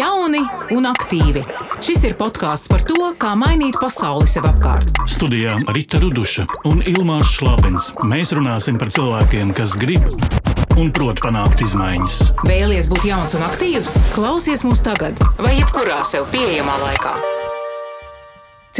Jauni 0.00 0.40
un 0.72 0.86
aktīvi. 0.88 1.42
Šis 1.84 2.06
ir 2.08 2.14
podkāsts 2.16 2.70
par 2.72 2.80
to, 2.88 3.10
kā 3.20 3.34
mainīt 3.36 3.76
pasauli 3.82 4.28
sev 4.30 4.46
apkārt. 4.48 4.88
Studijā 5.10 5.58
Rīta 5.74 6.00
Ruduša 6.00 6.46
un 6.70 6.80
Ilmāns 6.88 7.34
Šlapins. 7.34 7.90
Mēs 8.08 8.32
runāsim 8.36 8.78
par 8.80 8.92
cilvēkiem, 8.94 9.52
kas 9.56 9.74
grib 9.76 10.06
un 10.80 10.88
prot 10.94 11.20
panākt 11.20 11.60
izmaiņas. 11.66 12.22
Vēlies 12.48 12.88
būt 12.88 13.10
jauns 13.10 13.36
un 13.36 13.44
aktīvs? 13.50 13.98
Klausies 14.16 14.64
mūs 14.64 14.80
tagad, 14.86 15.20
vai 15.42 15.58
jebkurā 15.58 16.00
sev 16.08 16.30
pieejamā 16.32 16.80
laikā. 16.86 17.39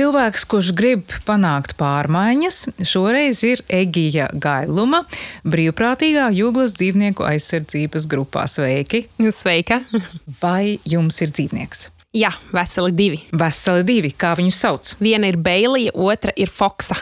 Cilvēks, 0.01 0.47
kurš 0.49 0.69
grib 0.73 1.11
panākt 1.29 1.75
pārmaiņas, 1.77 2.61
šoreiz 2.89 3.43
ir 3.45 3.61
Egija 3.69 4.31
Gailuma, 4.33 5.03
brīvprātīgā 5.45 6.31
jūglas 6.33 6.73
dzīvnieku 6.79 7.27
aizsardzības 7.29 8.07
grupā. 8.09 8.47
Sveiki! 8.49 9.03
Sveika! 9.29 9.83
Vai 10.41 10.79
jums 10.89 11.21
ir 11.21 11.35
dzīvnieks? 11.37 11.91
Jā, 12.17 12.33
veseli 12.49 12.97
divi. 12.97 13.21
Veseli 13.45 13.85
divi, 13.93 14.15
kā 14.17 14.33
viņus 14.41 14.65
sauc? 14.65 14.95
Viena 15.05 15.29
ir 15.29 15.37
Beilija, 15.37 15.93
otra 15.93 16.33
ir 16.33 16.49
Foksa. 16.49 16.97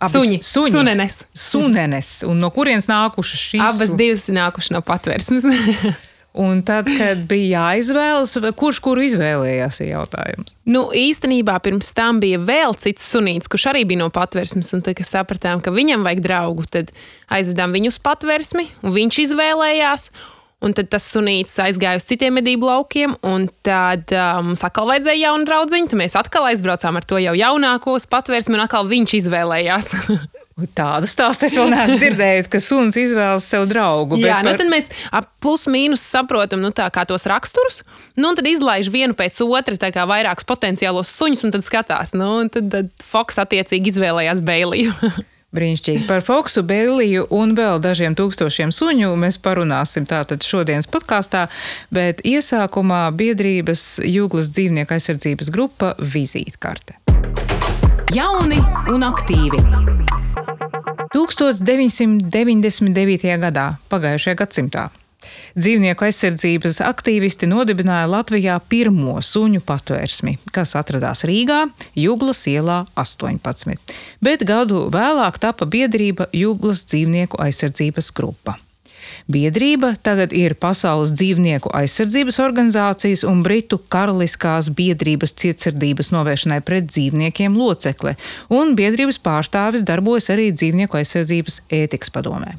Abas 0.00 0.16
Suņi, 0.16 0.40
suņi. 0.40 0.76
sunenes. 0.78 1.22
Sunenes. 1.36 2.14
Un 2.24 2.40
no 2.40 2.48
kurienes 2.54 2.88
nākušas 2.88 3.48
šīs? 3.50 3.68
Abas 3.68 3.92
divas 4.00 4.30
nākušas 4.32 4.78
no 4.78 4.80
patvērsmes. 4.80 5.44
Un 6.36 6.60
tad, 6.62 6.86
kad 6.98 7.22
bija 7.26 7.64
jāizvēlas, 7.72 8.36
kurš 8.58 8.78
kuru 8.84 9.02
izvēlējās, 9.06 9.80
ir 9.80 9.94
jautājums. 9.94 10.54
nu, 10.68 10.84
īstenībā 10.94 11.56
pirms 11.64 11.90
tam 11.96 12.20
bija 12.20 12.38
vēl 12.38 12.76
cits 12.78 13.08
sunīts, 13.14 13.48
kurš 13.50 13.70
arī 13.72 13.86
bija 13.88 14.04
no 14.04 14.10
patvērsmes. 14.14 14.74
Un 14.76 14.84
tad, 14.84 14.98
kad 15.00 15.08
sapratām, 15.08 15.62
ka 15.64 15.72
viņam 15.74 16.04
vajag 16.06 16.22
draugu, 16.26 16.68
tad 16.70 16.92
aizvedām 17.32 17.72
viņu 17.74 17.94
uz 17.94 18.00
patvērsmi, 18.04 18.68
un 18.84 18.94
viņš 18.94 19.22
izvēlējās. 19.24 20.10
Un 20.58 20.72
tad 20.74 20.88
tas 20.90 21.04
sunīts 21.06 21.54
aizgāja 21.62 22.00
uz 22.00 22.06
citiem 22.06 22.34
medību 22.34 22.66
laukiem, 22.66 23.12
un 23.22 23.46
tad 23.62 24.10
uh, 24.10 24.40
mums 24.42 24.64
atkal 24.66 24.88
vajadzēja 24.90 25.28
jaunu 25.28 25.46
draugu. 25.46 25.70
Tad 25.86 25.94
mēs 26.00 26.18
atkal 26.18 26.48
aizbraucām 26.50 26.98
ar 26.98 27.06
to 27.06 27.20
jau 27.22 27.34
jaunāko 27.38 27.94
patvērsmi, 28.10 28.58
un 28.58 28.66
atkal 28.66 28.90
viņš 28.90 29.14
izvēlējās. 29.22 29.94
Tādu 30.58 31.06
stāstu 31.06 31.46
es 31.46 31.54
vēl 31.54 31.70
neesmu 31.70 31.96
dzirdējusi, 32.00 32.50
ka 32.50 32.58
suns 32.62 32.96
izvēlas 32.98 33.46
sev 33.46 33.68
draugu. 33.70 34.18
Jā, 34.18 34.40
bet 34.42 34.48
nu 34.48 34.50
par- 34.50 34.58
tad 34.58 34.70
mēs 34.72 34.90
ap 35.14 35.28
plus 35.38 35.68
mīnus 35.70 36.02
saprotam 36.02 36.58
nu, 36.64 36.72
tā, 36.74 36.88
kā 36.90 37.06
tos 37.06 37.28
raksturus. 37.30 37.84
Nu, 38.18 38.32
un 38.32 38.38
tad 38.38 38.48
izlaiž 38.50 38.90
vienu 38.90 39.14
pēc 39.14 39.38
otras, 39.46 39.78
tā 39.78 39.92
kā 39.94 40.02
vairākus 40.10 40.48
potenciālos 40.48 41.14
suņus, 41.14 41.44
un 41.46 41.54
tad 41.54 41.62
skatās. 41.62 42.14
Nu, 42.18 42.40
un 42.42 42.50
tad, 42.50 42.70
tad 42.74 42.90
Foks 43.06 43.38
attiecīgi 43.38 43.94
izvēlējās 43.94 44.42
Beiliju. 44.42 44.96
Brīnišķīgi. 45.56 46.04
Par 46.04 46.20
Foksu, 46.20 46.60
Bēliju 46.66 47.22
un 47.32 47.54
vēl 47.56 47.78
dažiem 47.80 48.12
tūkstošiem 48.18 48.68
suņu 48.74 49.14
mēs 49.16 49.38
parunāsim 49.40 50.04
tātad 50.04 50.44
šodienas 50.44 50.90
podkāstā, 50.92 51.46
bet 51.88 52.20
iesākumā 52.20 53.06
biedrības 53.16 53.94
Jūglas 54.04 54.52
dzīvnieku 54.52 54.98
aizsardzības 54.98 55.48
grupa 55.54 55.94
vizītkarte. 56.02 56.98
Jauni 58.12 58.60
un 58.92 59.08
aktīvi. 59.08 59.64
1999. 61.14 63.38
gadā, 63.40 63.66
pagājušajā 63.88 64.36
gadsimtā, 64.42 64.90
dzīvnieku 65.56 66.04
aizsardzības 66.08 66.76
aktīvisti 66.84 67.48
nodibināja 67.48 68.06
Latvijā 68.12 68.60
pirmo 68.68 69.16
suņu 69.24 69.60
patvērsmi, 69.64 70.36
kas 70.52 70.76
atradās 70.78 71.24
Rīgā, 71.28 71.60
Jūglas 71.96 72.44
ielā 72.52 72.84
18. 73.00 73.76
Bet 74.20 74.44
gadu 74.48 74.88
vēlāk 74.92 75.40
tapa 75.42 75.64
biedrība 75.64 76.28
Jūglas 76.36 76.84
dzīvnieku 76.88 77.40
aizsardzības 77.40 78.12
grupa. 78.12 78.67
Biedrība 79.30 79.94
tagad 80.02 80.32
ir 80.36 80.54
Pasaules 80.60 81.14
dzīvnieku 81.16 81.72
aizsardzības 81.80 82.40
organizācijas 82.44 83.24
un 83.28 83.42
Britu 83.46 83.80
karaliskās 83.92 84.70
biedrības 84.78 85.36
cietsirdības 85.40 86.12
novēršanai 86.14 86.60
pret 86.64 86.88
dzīvniekiem 86.92 87.58
locekle, 87.58 88.16
un 88.52 88.76
biedrības 88.78 89.20
pārstāvis 89.24 89.86
darbojas 89.88 90.32
arī 90.34 90.50
dzīvnieku 90.54 91.00
aizsardzības 91.00 91.62
ētikas 91.82 92.14
padomē. 92.14 92.56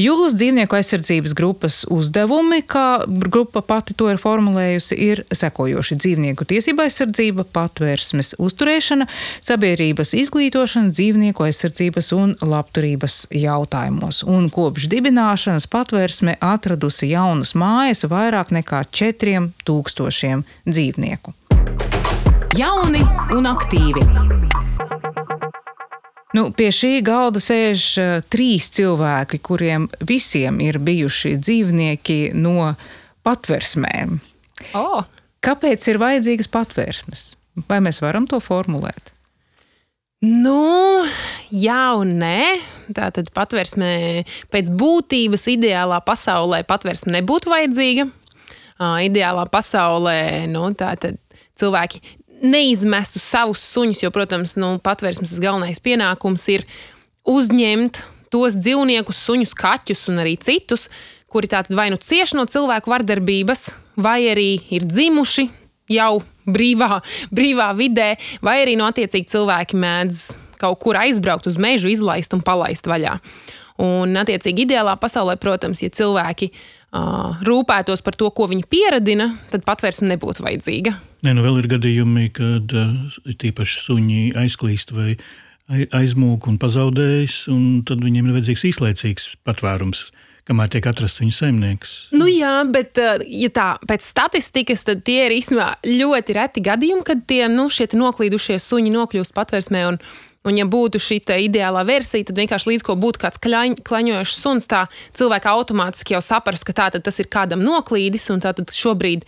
Jūglas 0.00 0.34
dzīvnieku 0.34 0.74
aizsardzības 0.74 1.34
grupas 1.38 1.76
uzdevumi, 1.92 2.62
kā 2.66 3.04
grupa 3.06 3.62
pati 3.62 3.94
to 3.94 4.08
ir 4.10 4.18
formulējusi, 4.18 4.96
ir 4.98 5.22
sekojoši 5.30 5.98
dzīvnieku 6.02 6.46
tiesība 6.50 6.88
aizsardzība, 6.88 7.46
patvērsmes 7.54 8.34
uzturēšana, 8.42 9.06
sabiedrības 9.44 10.14
izglītošana 10.18 10.90
dzīvnieku 10.94 11.46
aizsardzības 11.46 12.10
un 12.18 12.34
labturības 12.42 13.20
jautājumos. 13.38 14.24
Un 14.26 14.50
kopš 14.54 14.88
dibināšanas 14.90 15.70
patvērsme 15.70 16.38
atradusi 16.42 17.12
jaunas 17.12 17.54
mājas 17.54 18.02
vairāk 18.10 18.50
nekā 18.58 18.82
4000 18.90 20.42
dzīvnieku. 20.66 21.38
Jauni 22.58 23.02
un 23.34 23.46
aktīvi. 23.50 24.33
Nu, 26.34 26.48
pie 26.50 26.70
šī 26.74 26.98
galda 27.06 27.38
sēž 27.42 27.82
uh, 28.02 28.14
trīs 28.26 28.66
cilvēki, 28.74 29.38
kuriem 29.44 29.86
visiem 30.02 30.58
ir 30.64 30.80
bijuši 30.82 31.36
dzīvnieki 31.38 32.18
no 32.34 32.72
patversmēm. 33.26 34.18
oh. 34.78 35.04
Kāpēc 35.44 35.82
ir 35.92 35.98
vajadzīgas 36.00 36.48
patvērsmes? 36.48 37.24
Vai 37.68 37.78
mēs 37.84 38.00
varam 38.00 38.24
to 38.26 38.38
formulēt? 38.40 39.12
Nu, 40.24 41.04
jā 41.52 41.82
un 41.98 42.16
nē. 42.22 42.38
Tā 42.96 43.10
tad 43.12 43.28
patvērsmē 43.36 44.24
pēc 44.52 44.70
būtības 44.72 45.44
ideālā 45.52 46.00
pasaulē 46.04 46.62
patvērsme 46.68 47.18
nebūtu 47.18 47.52
vajadzīga. 47.52 48.08
Ā, 48.80 48.88
Ideālā 49.06 49.44
pasaulē 49.52 50.18
nu, 50.50 50.66
cilvēki 51.60 52.00
neizmestu 52.44 53.22
savus 53.22 53.64
suņus, 53.72 54.04
jo, 54.04 54.12
protams, 54.14 54.56
nu, 54.60 54.76
patvērsmes 54.84 55.36
galvenais 55.42 55.80
pienākums 55.82 56.46
ir 56.52 56.66
uzņemt 57.28 58.02
tos 58.32 58.58
dzīvniekus, 58.58 59.24
suņus, 59.26 59.56
kaķus 59.58 60.08
un 60.12 60.22
arī 60.24 60.36
citus, 60.42 60.88
kuri 61.30 61.50
tātad 61.50 61.74
vai 61.78 61.88
nu 61.90 61.98
cieši 61.98 62.38
no 62.38 62.46
cilvēku 62.50 62.92
vardarbības, 62.92 63.66
vai 63.96 64.20
arī 64.30 64.48
ir 64.74 64.86
dzimuši 64.86 65.48
jau 65.94 66.22
brīvā, 66.46 67.00
brīvā 67.34 67.72
vidē, 67.78 68.14
vai 68.44 68.60
arī 68.62 68.76
no 68.78 68.88
attiecīgi 68.90 69.32
cilvēki 69.32 69.78
mēdz 69.80 70.24
kaut 70.60 70.80
kur 70.82 70.98
aizbraukt 70.98 71.48
uz 71.50 71.58
mežu, 71.60 71.90
izlaist 71.92 72.34
un 72.36 72.42
palaist 72.44 72.86
vaļā. 72.88 73.18
Un, 73.82 74.14
attiecīgi, 74.20 74.68
ideālā 74.68 74.94
pasaulē, 75.00 75.34
protams, 75.42 75.82
ja 75.82 75.90
cilvēki 75.90 76.52
rūpētos 76.94 78.04
par 78.06 78.16
to, 78.18 78.28
ko 78.30 78.46
viņi 78.50 78.66
pieradina, 78.70 79.32
tad 79.50 79.64
patvērsme 79.66 80.12
nebūtu 80.12 80.44
vajadzīga. 80.46 80.94
Nē, 81.26 81.32
nu 81.34 81.44
vēl 81.44 81.62
ir 81.62 81.70
gadījumi, 81.72 82.28
kad 82.36 82.74
tīpaši 83.40 83.80
suņi 83.82 84.20
aizklīst 84.44 84.94
vai 84.94 85.14
ai- 85.72 85.88
aizmūg 86.02 86.46
un 86.50 86.58
pazaudējas, 86.60 87.48
un 87.52 87.82
tad 87.88 88.04
viņiem 88.04 88.28
ir 88.28 88.36
vajadzīgs 88.36 88.66
īslaicīgs 88.70 89.28
patvērums, 89.46 90.06
kamēr 90.48 90.70
tiek 90.74 90.86
atrasts 90.86 91.22
viņu 91.22 91.34
saimnieks. 91.34 91.94
Nu, 92.14 92.28
jā, 92.28 92.52
bet 92.68 93.00
ja 93.00 93.50
tā, 93.54 93.68
pēc 93.88 94.04
statistikas, 94.04 94.84
tad 94.84 95.02
tie 95.08 95.24
ir 95.26 95.38
īstenībā 95.38 95.70
ļoti 95.88 96.36
reti 96.36 96.64
gadījumi, 96.64 97.06
kad 97.06 97.24
tie 97.26 97.48
nu, 97.48 97.70
noklīdušie 97.72 98.60
suņi 98.60 98.92
nokļūst 98.94 99.34
patvērsmē. 99.34 99.86
Un, 99.88 100.00
un, 100.44 100.58
ja 100.58 100.66
būtu 100.68 101.00
šī 101.00 101.20
ideālā 101.46 101.84
versija, 101.88 102.28
tad 102.28 102.38
vienkārši 102.40 102.70
līdz 102.72 102.86
ko 102.86 102.96
būtu 103.00 103.22
kāds 103.22 103.40
klaņ, 103.42 103.80
klaņojošs 103.86 104.36
suns, 104.40 104.68
tā 104.70 104.84
cilvēki 105.16 105.50
automātiski 105.50 106.16
jau 106.16 106.22
saprast, 106.24 106.66
ka 106.68 106.76
tā, 106.76 106.90
tas 106.94 107.20
ir 107.20 107.30
kādam 107.32 107.64
noklīdis, 107.64 108.30
un 108.34 108.44
tā 108.44 108.54
tad 108.56 108.72
šobrīd 108.74 109.26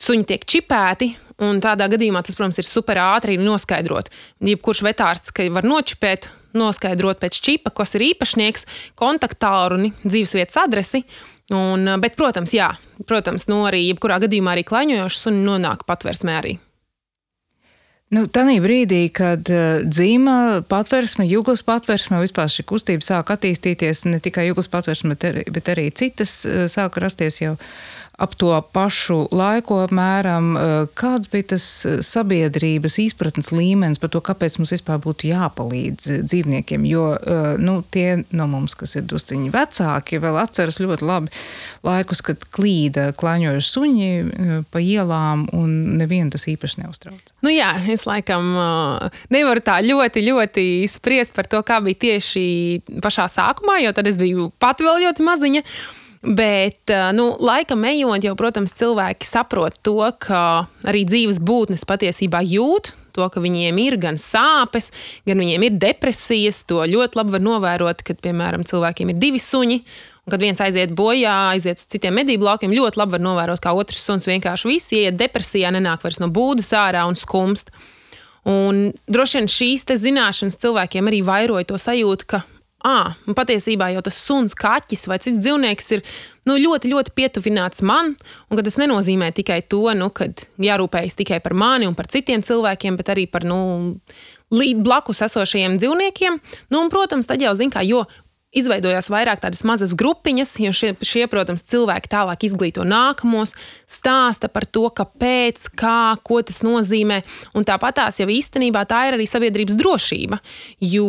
suņi 0.00 0.28
tiek 0.32 0.44
čipēti. 0.44 1.14
Un 1.44 1.58
tādā 1.60 1.84
gadījumā 1.92 2.22
tas, 2.24 2.32
protams, 2.32 2.56
ir 2.56 2.64
super 2.64 2.96
ātri 2.96 3.34
noskaidrot. 3.36 4.08
Jebkurš 4.40 4.80
vetārs, 4.86 5.28
ka 5.36 5.44
var 5.52 5.68
nočipēt, 5.68 6.30
noskaidrot 6.56 7.20
pēc 7.20 7.36
čipa, 7.44 7.74
kas 7.76 7.92
ir 7.98 8.06
īpašnieks, 8.06 8.64
kontaktālruni, 8.96 9.92
dzīvesvietas 10.06 10.62
adresi. 10.64 11.02
Un, 11.52 11.84
bet, 12.00 12.16
protams, 12.16 12.56
jā, 12.56 12.70
protams, 13.04 13.50
nu 13.52 13.66
arī 13.68 13.84
jebkurā 13.90 14.16
gadījumā 14.24 14.56
arī 14.56 14.64
klaņojošs 14.66 15.26
suņi 15.28 15.44
nonāk 15.44 15.84
patvērsmē 15.84 16.40
arī. 16.40 16.56
Nu, 18.14 18.28
Tanī 18.30 18.60
brīdī, 18.62 19.08
kad 19.10 19.48
uh, 19.50 19.80
dzīva 19.82 20.62
patvērsme, 20.70 21.24
jūglas 21.26 21.64
patvērsme, 21.66 22.20
vispār 22.22 22.46
šī 22.52 22.62
kustība 22.70 23.02
sāk 23.02 23.32
attīstīties, 23.34 24.04
ne 24.06 24.20
tikai 24.22 24.44
jūglas 24.46 24.70
patvērsme, 24.70 25.16
bet 25.16 25.26
arī, 25.26 25.42
bet 25.50 25.70
arī 25.74 25.88
citas 25.90 26.38
uh, 26.46 26.68
sāk 26.70 27.00
rasties 27.02 27.40
jau 27.42 27.56
ap 28.16 28.32
to 28.38 28.52
pašu 28.72 29.26
laiku 29.34 29.80
apmēram. 29.82 30.52
Uh, 30.54 30.74
Kāds 30.96 31.26
bija 31.32 31.50
tas 31.56 31.66
sabiedrības 32.06 33.00
izpratnes 33.02 33.50
līmenis 33.50 33.98
par 33.98 34.14
to, 34.14 34.22
kāpēc 34.24 34.60
mums 34.60 34.76
vispār 34.76 35.02
būtu 35.02 35.32
jāpalīdz 35.32 36.22
dzīvniekiem? 36.30 36.86
Jo 36.86 37.08
uh, 37.16 37.48
nu, 37.58 37.80
tie 37.90 38.22
no 38.30 38.46
mums, 38.54 38.78
kas 38.78 38.94
ir 39.00 39.10
drusciņi 39.10 39.50
vecāki, 39.50 40.22
vēl 40.22 40.38
atceras 40.46 40.78
ļoti 40.78 41.10
labi 41.10 41.34
laikus, 41.86 42.22
kad 42.26 42.42
klīda 42.54 43.08
klaņojuši 43.18 43.70
suņi 43.72 44.08
uh, 44.22 44.54
pa 44.72 44.82
ielām 44.82 45.46
un 45.56 45.98
nevienu 46.00 46.34
tas 46.34 46.46
īpaši 46.50 46.82
neuztrauc. 46.82 47.34
Nu, 47.46 47.52
jā, 47.52 47.72
es 47.92 48.06
laikam 48.08 48.52
uh, 48.54 49.20
nevaru 49.32 49.62
tā 49.64 49.78
ļoti, 49.86 50.24
ļoti 50.30 50.66
spriest 50.90 51.36
par 51.36 51.48
to, 51.50 51.62
kā 51.66 51.80
bija 51.84 52.02
tieši 52.06 52.46
pašā 53.04 53.28
sākumā, 53.32 53.80
jo 53.84 53.94
tad 53.96 54.10
es 54.10 54.20
biju 54.20 54.50
pati 54.62 54.86
vēl 54.86 55.06
ļoti 55.06 55.30
maziņa. 55.30 55.64
Bet, 56.26 56.90
nu, 57.14 57.28
laikam 57.38 57.84
ejot, 57.86 58.24
jau, 58.24 58.32
protams, 58.38 58.72
cilvēki 58.74 59.26
saprot 59.28 59.76
to, 59.86 60.00
ka 60.18 60.40
arī 60.88 61.04
dzīves 61.06 61.38
būtnes 61.44 61.84
patiesībā 61.86 62.40
jūt 62.42 62.96
to, 63.16 63.28
ka 63.32 63.42
viņiem 63.42 63.80
ir 63.84 63.96
gan 64.00 64.20
sāpes, 64.20 64.90
gan 65.28 65.40
viņiem 65.40 65.68
ir 65.68 65.78
depresijas. 65.80 66.62
To 66.70 66.84
ļoti 66.88 67.20
labi 67.20 67.36
var 67.36 67.46
novērot, 67.46 68.04
kad, 68.06 68.20
piemēram, 68.24 68.66
cilvēkiem 68.68 69.14
ir 69.14 69.22
divi 69.22 69.40
suņi. 69.42 69.80
Un, 70.26 70.32
kad 70.34 70.42
viens 70.42 70.58
aiziet 70.58 70.90
bojā, 70.98 71.32
aiziet 71.52 71.78
uz 71.78 71.86
citiem 71.86 72.16
medību 72.18 72.48
laukiem, 72.48 72.72
ļoti 72.74 72.98
labi 72.98 73.14
var 73.14 73.22
novērot, 73.22 73.60
kā 73.62 73.70
otrs 73.78 74.00
suns 74.02 74.26
vienkārši 74.26 74.72
viss 74.72 74.94
ieiet 74.96 75.14
depresijā, 75.20 75.70
nenāk 75.70 76.02
vairs 76.02 76.18
no 76.18 76.26
būdas 76.34 76.72
ārā 76.74 77.04
un 77.06 77.14
skumst. 77.14 77.70
Un 78.46 78.88
droši 79.06 79.38
vien 79.38 79.46
šīs 79.50 79.86
zināšanas 80.02 80.58
cilvēkiem 80.58 81.06
arī 81.06 81.22
vairoja 81.26 81.70
to 81.70 81.78
sajūtu, 81.78 82.26
ka 82.34 82.42
ah, 82.86 83.14
patiesībā 83.38 83.92
jau 83.94 84.02
tas 84.06 84.18
suns, 84.18 84.54
kaķis 84.58 85.06
vai 85.10 85.18
cits 85.22 85.40
dzīvnieks 85.42 85.92
ir 85.96 86.02
nu, 86.46 86.56
ļoti, 86.58 86.90
ļoti 86.92 87.14
pietuvināts 87.16 87.82
man. 87.86 88.14
Un 88.50 88.62
tas 88.66 88.78
nenozīmē 88.82 89.32
tikai 89.34 89.62
to, 89.70 89.84
nu, 89.98 90.10
ka 90.14 90.28
jārūpējas 90.62 91.18
tikai 91.22 91.40
par 91.44 91.54
mani 91.58 91.86
un 91.86 91.94
par 91.98 92.10
citiem 92.12 92.44
cilvēkiem, 92.46 92.98
bet 92.98 93.14
arī 93.14 93.26
par 93.30 93.46
nu, 93.46 93.58
blakus 94.50 95.24
esošajiem 95.26 95.78
dzīvniekiem. 95.82 96.38
Nu, 96.70 96.82
un, 96.82 96.90
protams, 96.92 97.26
tad 97.30 97.42
jau 97.42 97.54
zina, 97.58 97.82
jo 97.86 98.04
izveidojās 98.56 99.10
vairāk 99.12 99.42
tādas 99.44 99.62
mazas 99.68 99.94
grupiņas, 99.98 100.54
jo 100.64 100.72
šie, 100.74 100.92
šie, 101.04 101.24
protams, 101.30 101.64
cilvēki 101.68 102.10
tālāk 102.12 102.46
izglīto 102.48 102.86
nākamos, 102.88 103.54
stāsta 103.90 104.50
par 104.52 104.66
to, 104.66 104.86
kāpēc, 104.96 105.68
kā, 105.78 106.16
ko 106.26 106.40
tas 106.46 106.62
nozīmē. 106.66 107.22
Un 107.56 107.66
tāpat 107.68 108.00
tās 108.00 108.20
jau 108.22 108.28
īstenībā 108.32 108.86
tā 108.88 109.06
ir 109.08 109.18
arī 109.18 109.28
sabiedrības 109.30 109.78
drošība. 109.78 110.40
Jo, 110.84 111.08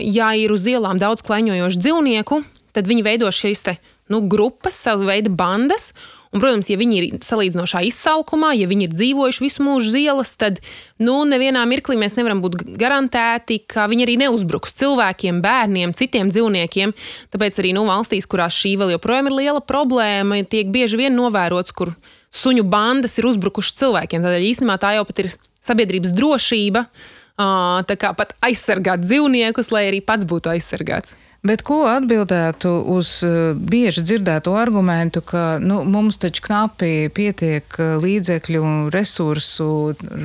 ja 0.00 0.34
ir 0.38 0.54
uz 0.54 0.68
ielām 0.70 1.00
daudz 1.02 1.24
klaņojošu 1.26 1.82
dzīvnieku, 1.82 2.42
tad 2.74 2.90
viņi 2.90 3.06
veido 3.06 3.30
šīs 3.30 3.66
nu, 4.12 4.20
grupas, 4.28 4.76
savu 4.76 5.08
veidu 5.08 5.32
bandas. 5.32 5.92
Un, 6.34 6.42
protams, 6.42 6.66
ja 6.66 6.74
viņi 6.74 6.96
ir 6.98 7.04
salīdzinošā 7.22 7.84
izsalkumā, 7.86 8.50
ja 8.58 8.66
viņi 8.66 8.88
ir 8.88 8.94
dzīvojuši 8.94 9.42
visu 9.44 9.62
mūžu 9.62 9.92
uz 9.92 9.96
ielas, 10.00 10.32
tad 10.34 10.58
nu, 10.98 11.20
nevienā 11.30 11.62
mirklī 11.70 11.94
mēs 12.00 12.16
nevaram 12.18 12.40
būt 12.42 12.56
garantēti, 12.80 13.60
ka 13.70 13.86
viņi 13.90 14.02
arī 14.08 14.16
neuzbruks 14.24 14.74
cilvēkiem, 14.80 15.38
bērniem, 15.44 15.94
citiem 15.94 16.32
dzīvniekiem. 16.34 16.96
Tāpēc 17.30 17.62
arī 17.62 17.70
nu, 17.78 17.86
valstīs, 17.86 18.26
kurās 18.26 18.56
šī 18.58 18.74
vēl 18.82 18.96
joprojām 18.96 19.30
ir 19.30 19.38
liela 19.38 19.62
problēma, 19.62 20.40
tiek 20.50 20.74
bieži 20.74 20.98
vien 21.04 21.14
novērots, 21.14 21.70
kur 21.70 21.94
suņu 22.34 22.66
bandas 22.66 23.14
ir 23.20 23.30
uzbrukušas 23.30 23.78
cilvēkiem. 23.84 24.26
Tādēļ 24.26 24.48
īstenībā 24.50 24.80
tā 24.82 24.96
jau 24.96 25.06
pat 25.06 25.22
ir 25.22 25.30
sabiedrības 25.62 26.16
drošība. 26.18 26.88
Tā 27.34 27.94
kā 27.98 28.10
pat 28.18 28.34
aizsargāt 28.46 29.06
dzīvniekus, 29.06 29.70
lai 29.74 29.86
arī 29.92 30.02
pats 30.06 30.26
būtu 30.26 30.50
aizsargāts. 30.50 31.14
Bet 31.44 31.60
ko 31.60 31.82
atbildētu 31.84 32.70
uz 32.94 33.18
eh, 33.26 33.52
bieži 33.52 34.00
dzirdēto 34.08 34.54
argumentu, 34.56 35.20
ka 35.20 35.58
nu, 35.60 35.82
mums 35.84 36.16
taču 36.22 36.40
knapi 36.46 37.10
pietiek 37.12 37.76
eh, 37.76 37.90
līdzekļu 38.00 38.62
un 38.64 38.78
resursu 38.94 39.68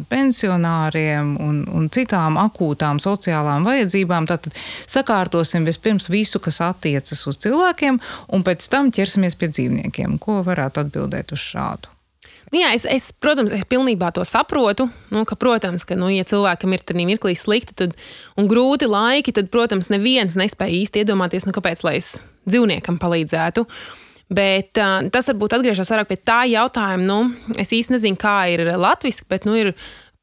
pensionāriem 0.08 1.36
un, 1.44 1.60
un 1.76 1.92
citām 1.92 2.40
akūtām 2.40 3.04
sociālām 3.04 3.68
vajadzībām? 3.68 4.32
Tātad 4.32 4.56
sakārtosim 4.88 5.68
vispirms 5.68 6.08
visu, 6.08 6.40
kas 6.40 6.64
attiecas 6.64 7.28
uz 7.28 7.44
cilvēkiem, 7.44 8.00
un 8.32 8.48
pēc 8.48 8.72
tam 8.72 8.88
ķersimies 8.96 9.36
pie 9.36 9.52
dzīvniekiem. 9.52 10.16
Ko 10.24 10.40
varētu 10.48 10.88
atbildēt 10.88 11.36
uz 11.36 11.44
šādu? 11.52 11.99
Jā, 12.56 12.72
es, 12.74 12.86
es, 12.90 13.12
protams, 13.14 13.52
es 13.54 13.66
pilnībā 13.70 14.10
to 14.16 14.24
saprotu. 14.26 14.88
Nu, 15.14 15.22
ka, 15.30 15.38
protams, 15.40 15.86
ka, 15.86 15.98
nu, 16.00 16.10
ja 16.10 16.26
cilvēkam 16.26 16.74
ir 16.74 16.82
tādā 16.82 17.06
mirklī 17.06 17.36
slikti 17.38 17.78
tad, 17.78 17.96
un 18.40 18.50
grūti 18.50 18.90
laiki, 18.90 19.34
tad, 19.38 19.52
protams, 19.54 19.92
neviens 19.94 20.38
nespēja 20.40 20.80
īsti 20.82 21.04
iedomāties, 21.04 21.46
nu, 21.46 21.54
kāpēc 21.56 21.86
lai 21.86 22.00
es 22.00 22.16
dzīvniekam 22.50 22.98
palīdzētu. 23.02 23.66
Bet 24.34 24.78
uh, 24.78 25.08
tas 25.14 25.30
varbūt 25.32 25.56
atgriežas 25.58 25.90
vairāk 25.90 26.10
pie 26.12 26.20
tā 26.22 26.42
jautājuma. 26.50 27.06
Nu, 27.06 27.56
es 27.62 27.74
īsti 27.74 27.96
nezinu, 27.96 28.18
kā 28.22 28.36
ir 28.54 28.66
latviešu, 28.78 29.26
bet 29.30 29.46
nu, 29.50 29.56
ir 29.58 29.74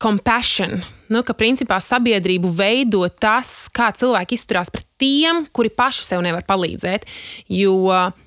compassion. 0.03 0.81
Nu, 1.09 1.23
ka 1.23 1.37
principā 1.39 1.79
sabiedrību 1.81 2.51
veido 2.59 3.05
tas, 3.09 3.69
kā 3.73 3.93
cilvēki 3.95 4.37
izturās 4.37 4.73
pret 4.75 4.89
tiem, 5.01 5.45
kuri 5.55 5.71
paši 5.71 6.03
sev 6.05 6.25
nevar 6.25 6.45
palīdzēt. 6.49 7.07
Jo 7.53 7.77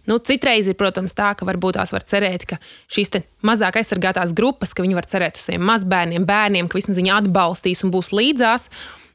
nu, 0.10 0.20
citreiz 0.24 0.70
ir, 0.70 0.78
protams, 0.80 1.14
tā, 1.18 1.34
ka 1.38 1.48
varbūt 1.50 1.78
tās 1.78 1.94
var 1.94 2.06
cerēt, 2.08 2.48
ka 2.50 2.60
šīs 2.90 3.20
mazāk 3.46 3.82
aizsargātās 3.82 4.34
grupas, 4.38 4.74
ka 4.74 4.86
viņi 4.86 4.98
var 4.98 5.10
cerēt 5.12 5.38
uz 5.38 5.50
saviem 5.50 5.68
mazbērniem, 5.68 6.26
bērniem, 6.30 6.72
ka 6.72 6.80
vismaz 6.80 7.02
viņi 7.02 7.14
atbalstīs 7.20 7.84
un 7.86 7.94
būs 7.94 8.14
līdzās. 8.16 8.70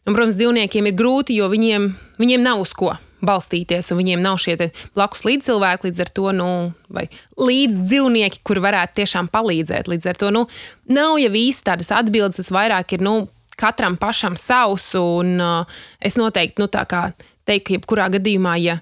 Un, 0.04 0.12
protams, 0.12 0.36
dzīvniekiem 0.36 0.90
ir 0.90 0.98
grūti, 0.98 1.40
jo 1.40 1.48
viņiem, 1.48 1.88
viņiem 2.20 2.44
nav 2.44 2.60
uz 2.60 2.76
ko 2.76 2.92
balstīties, 3.28 3.90
un 3.92 4.00
viņiem 4.00 4.22
nav 4.24 4.38
šie 4.42 4.56
blakus 4.96 5.24
līdzcilvēki, 5.26 5.88
līdz 5.88 6.02
ar 6.04 6.10
to, 6.16 6.30
nu, 6.36 6.48
vai 6.92 7.06
līdzdzīvnieki, 7.40 8.42
kur 8.46 8.62
varētu 8.64 9.00
tiešām 9.00 9.30
palīdzēt. 9.34 9.90
Līdz 9.90 10.10
ar 10.12 10.20
to, 10.20 10.32
nu, 10.34 10.46
nav 10.92 11.18
jau 11.22 11.32
īsti 11.44 11.68
tādas 11.70 11.92
atbildes, 11.94 12.40
tas 12.42 12.52
vairāk 12.54 12.96
ir, 12.96 13.04
nu, 13.04 13.16
katram 13.60 13.98
pašam 14.00 14.38
savs, 14.40 14.92
un 14.98 15.38
uh, 15.42 15.78
es 16.02 16.18
noteikti, 16.20 16.62
nu, 16.62 16.70
tā 16.72 16.84
kā 16.90 17.06
teiktu, 17.48 17.78
jebkurā 17.78 18.08
gadījumā, 18.16 18.56
ja 18.62 18.80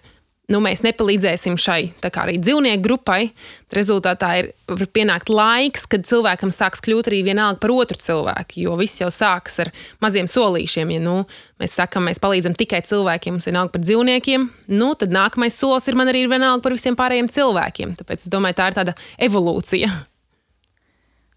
nu, 0.52 0.60
mēs 0.62 0.84
nepalīdzēsim 0.84 1.56
šai 1.60 1.80
arī 2.22 2.36
dzīvnieku 2.42 2.84
grupai, 2.84 3.30
rezultātā 3.72 4.30
ir 4.42 4.50
pienākt 4.94 5.32
laiks, 5.32 5.86
kad 5.90 6.04
cilvēkam 6.08 6.52
sāks 6.54 6.84
kļūt 6.84 7.08
arī 7.10 7.22
vienalga 7.30 7.60
par 7.62 7.72
otru 7.74 7.98
cilvēku. 8.02 8.60
Jo 8.66 8.76
viss 8.80 9.00
jau 9.00 9.08
sākas 9.12 9.62
ar 9.64 9.72
maziem 10.04 10.28
solīšiem. 10.30 10.92
Ja 10.96 11.02
nu, 11.02 11.16
mēs 11.62 11.78
sakām, 11.80 12.06
mēs 12.10 12.22
palīdzam 12.22 12.56
tikai 12.58 12.82
cilvēkiem, 12.88 13.38
mums 13.38 13.48
ir 13.48 13.54
vienalga 13.54 13.76
par 13.76 13.84
dzīvniekiem, 13.86 14.46
nu, 14.76 14.92
tad 15.00 15.14
nākamais 15.14 15.58
solis 15.58 15.88
ir 15.88 15.98
man 15.98 16.12
arī 16.12 16.26
vienalga 16.30 16.64
par 16.64 16.76
visiem 16.76 16.98
pārējiem 16.98 17.32
cilvēkiem. 17.32 17.98
Tāpēc 18.00 18.26
es 18.26 18.32
domāju, 18.32 18.60
tā 18.60 18.70
ir 18.70 18.80
tāda 18.82 18.96
evolūcija. 19.22 19.92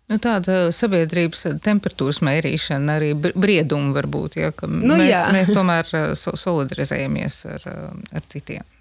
Nu, 0.06 0.20
tāda 0.22 0.68
sabiedrības 0.76 1.48
temperatūras 1.66 2.20
mērīšana, 2.26 3.00
arī 3.00 3.10
brieduma 3.18 3.96
var 3.96 4.06
būt. 4.12 4.38
Ja, 4.38 4.52
nu, 4.70 5.00
mēs, 5.00 5.10
jā. 5.10 5.24
mēs 5.34 5.50
tomēr 5.56 5.90
solidarizējamies 6.14 7.42
ar, 7.56 7.66
ar 8.14 8.28
citiem. 8.30 8.75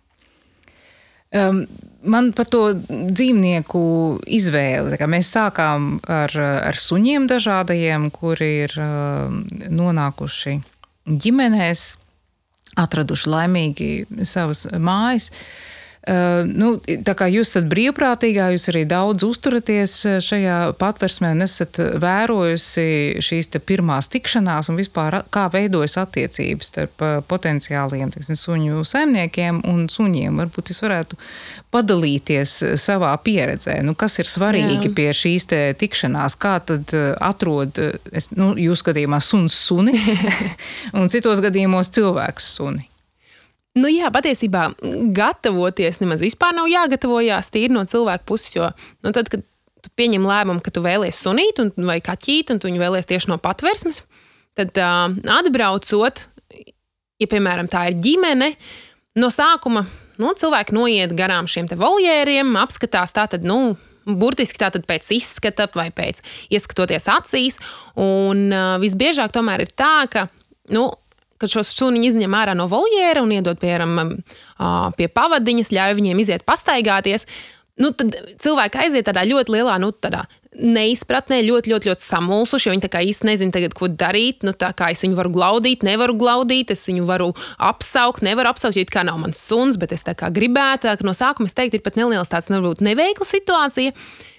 Um, 1.34 1.64
man 2.06 2.30
par 2.36 2.48
to 2.52 2.62
dzīvnieku 2.86 3.82
izvēli. 4.38 5.00
Mēs 5.10 5.32
sākām 5.34 5.98
ar, 6.10 6.32
ar 6.38 6.78
suņiem 6.78 7.28
dažādajiem, 7.30 8.10
kuri 8.14 8.50
ir 8.66 8.76
nonākuši 9.72 10.58
ģimenēs, 11.24 11.84
atraduši 12.80 13.30
laimīgi 13.32 13.90
savas 14.28 14.66
mājas. 14.72 15.30
Uh, 15.30 15.73
nu, 16.44 16.74
tā 16.84 17.14
kā 17.16 17.28
jūs 17.32 17.48
esat 17.48 17.68
brīvprātīgā, 17.70 18.50
jūs 18.52 18.68
arī 18.72 18.82
daudz 18.88 19.24
uzturaties 19.24 19.94
uh, 20.04 20.18
šajā 20.24 20.58
patversmē 20.80 21.30
un 21.32 21.46
esat 21.46 21.80
vērojusi 22.02 23.22
šīs 23.24 23.48
pirmās 23.64 24.10
tikšanās 24.12 24.68
un 24.68 24.78
vispār 24.80 25.22
kā 25.32 25.46
veidojas 25.52 25.96
attiecības 26.02 26.72
starp 26.74 27.04
uh, 27.04 27.16
potenciāliem 27.28 28.12
tiksim, 28.12 28.36
suņu 28.36 28.84
saimniekiem 28.88 29.62
un 29.70 29.86
suņiem. 29.88 30.44
Varbūt 30.44 30.74
jūs 30.74 30.84
varētu 30.84 31.20
padalīties 31.72 32.56
savā 32.80 33.14
pieredzē, 33.24 33.80
nu, 33.86 33.96
kas 33.98 34.20
ir 34.20 34.28
svarīgi 34.28 34.90
Jā. 34.90 34.94
pie 34.96 35.10
šīs 35.16 35.48
tikšanās, 35.80 36.36
kā 36.40 36.58
tad 36.68 36.92
atrod, 37.24 37.80
es, 38.12 38.28
nu, 38.36 38.52
jūs 38.60 38.84
gadījumā 38.86 39.22
suns 39.24 39.56
suni 39.56 39.96
un 40.98 41.08
citos 41.12 41.40
gadījumos 41.44 41.92
cilvēks 41.96 42.56
suni. 42.58 42.90
Nu, 43.74 43.88
jā, 43.90 44.06
patiesībā 44.14 44.68
gatavoties 45.16 45.98
nemaz 45.98 46.22
vispār 46.22 46.54
nav 46.54 46.68
jāgatavojās 46.70 47.50
tīri 47.54 47.74
no 47.74 47.82
cilvēka 47.90 48.22
puses. 48.28 48.52
Jo 48.54 48.68
nu, 49.02 49.10
tad, 49.10 49.26
kad 49.32 49.42
tu 49.82 49.90
pieņem 49.98 50.26
lēmumu, 50.28 50.62
ka 50.62 50.70
tu 50.74 50.82
vēlies 50.84 51.18
sunīt 51.18 51.58
un, 51.62 51.72
vai 51.88 51.98
kaķīt, 52.04 52.54
un 52.54 52.62
tu 52.62 52.70
viņu 52.70 52.82
vēlies 52.82 53.10
tieši 53.10 53.32
no 53.32 53.40
patvērsmes, 53.42 54.04
tad 54.54 54.78
uh, 54.78 55.08
atbraucot, 55.40 56.22
ja 57.20 57.30
piemēram 57.30 57.68
tā 57.70 57.88
ir 57.90 57.98
ģimene, 58.04 58.52
no 59.18 59.30
sākuma 59.34 59.84
nu, 60.22 60.30
cilvēki 60.38 60.76
noiet 60.76 61.16
garām 61.18 61.50
šiem 61.50 61.66
voljēriem, 61.74 62.54
apskatās 62.62 63.14
tātad. 63.16 63.46
Nu, 63.46 63.74
Burtiski 64.04 64.60
tātad 64.60 64.84
pēc 64.84 65.06
izskata 65.16 65.64
vai 65.72 65.88
pēc 65.88 66.20
ieskatoties 66.52 67.08
acīs. 67.08 67.56
Un 67.96 68.50
uh, 68.52 68.74
visbiežāk 68.82 69.32
tomēr 69.32 69.64
ir 69.64 69.70
tā, 69.72 70.04
ka 70.12 70.26
nu, 70.74 70.90
kad 71.38 71.50
šo 71.50 71.64
suniņu 71.66 72.10
izņem 72.10 72.36
ārā 72.38 72.54
no 72.56 72.68
voljēra 72.70 73.22
un 73.24 73.32
iedod 73.34 73.60
piemēram 73.62 74.16
pie 74.98 75.08
pavadiņas, 75.10 75.72
ļauj 75.74 75.98
viņiem 76.00 76.22
iziet 76.24 76.46
pastaigāties. 76.48 77.26
Nu, 77.82 77.90
tad 77.90 78.14
cilvēki 78.42 78.78
aiziet 78.84 79.08
tādā 79.08 79.24
ļoti 79.26 79.56
lielā 79.56 79.76
nu, 79.82 79.90
tādā 79.90 80.22
neizpratnē, 80.54 81.40
ļoti, 81.42 81.72
ļoti, 81.72 81.88
ļoti 81.90 82.04
samulsuši. 82.04 82.70
Viņi 82.70 82.90
īsti 83.08 83.26
nezina, 83.26 83.54
tagad, 83.54 83.74
ko 83.74 83.88
darīt. 83.90 84.44
Nu, 84.46 84.52
kā 84.54 84.92
es 84.94 85.02
viņu 85.02 85.18
varu 85.18 85.32
glaudīt, 85.34 85.82
nevaru 85.86 86.14
glaudīt, 86.18 86.70
es 86.70 86.86
viņu 86.86 87.06
varu 87.08 87.32
apsaukt, 87.58 88.22
nevaru 88.22 88.52
apsaukt, 88.52 88.78
tā 88.78 88.94
kā 88.94 89.02
nav 89.06 89.18
mans 89.22 89.40
suns, 89.42 89.78
bet 89.80 89.94
es 89.96 90.06
tā 90.06 90.14
kā 90.18 90.30
gribētu. 90.34 90.86
Tā, 90.86 90.94
no 91.06 91.16
sākuma 91.16 91.50
es 91.50 91.58
teiktu, 91.58 91.80
ir 91.80 91.84
pat 91.86 91.98
neliels 91.98 92.30
tāds, 92.30 92.52
varbūt 92.52 92.84
neveikla 92.86 93.26
situācija. 93.26 93.96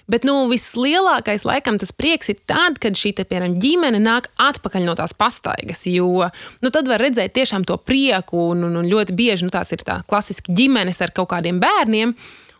Bet 0.08 0.22
nu, 0.24 0.38
vislielākais, 0.48 1.42
laikam, 1.48 1.80
tas 1.82 1.90
prieks 1.92 2.30
ir 2.30 2.38
tad, 2.46 2.78
kad 2.80 2.96
šī 2.96 3.12
piemēram, 3.18 3.58
ģimene 3.60 3.98
nāk 4.00 4.30
atpakaļ 4.38 4.86
no 4.86 4.94
tās 4.96 5.12
pastaigas. 5.18 5.82
Jo 5.90 6.30
nu, 6.62 6.70
tad 6.70 6.88
var 6.88 7.02
redzēt 7.02 7.34
tiešām 7.34 7.66
to 7.66 7.76
prieku, 7.82 8.52
un, 8.54 8.64
un, 8.70 8.80
un 8.80 8.88
ļoti 8.88 9.16
bieži 9.18 9.48
nu, 9.48 9.52
tās 9.52 9.74
ir 9.74 9.82
tā 9.84 10.00
klasiski 10.06 10.54
ģimenes 10.56 11.02
ar 11.02 11.12
kaut 11.16 11.34
kādiem 11.34 11.58
bērniem. 11.60 12.14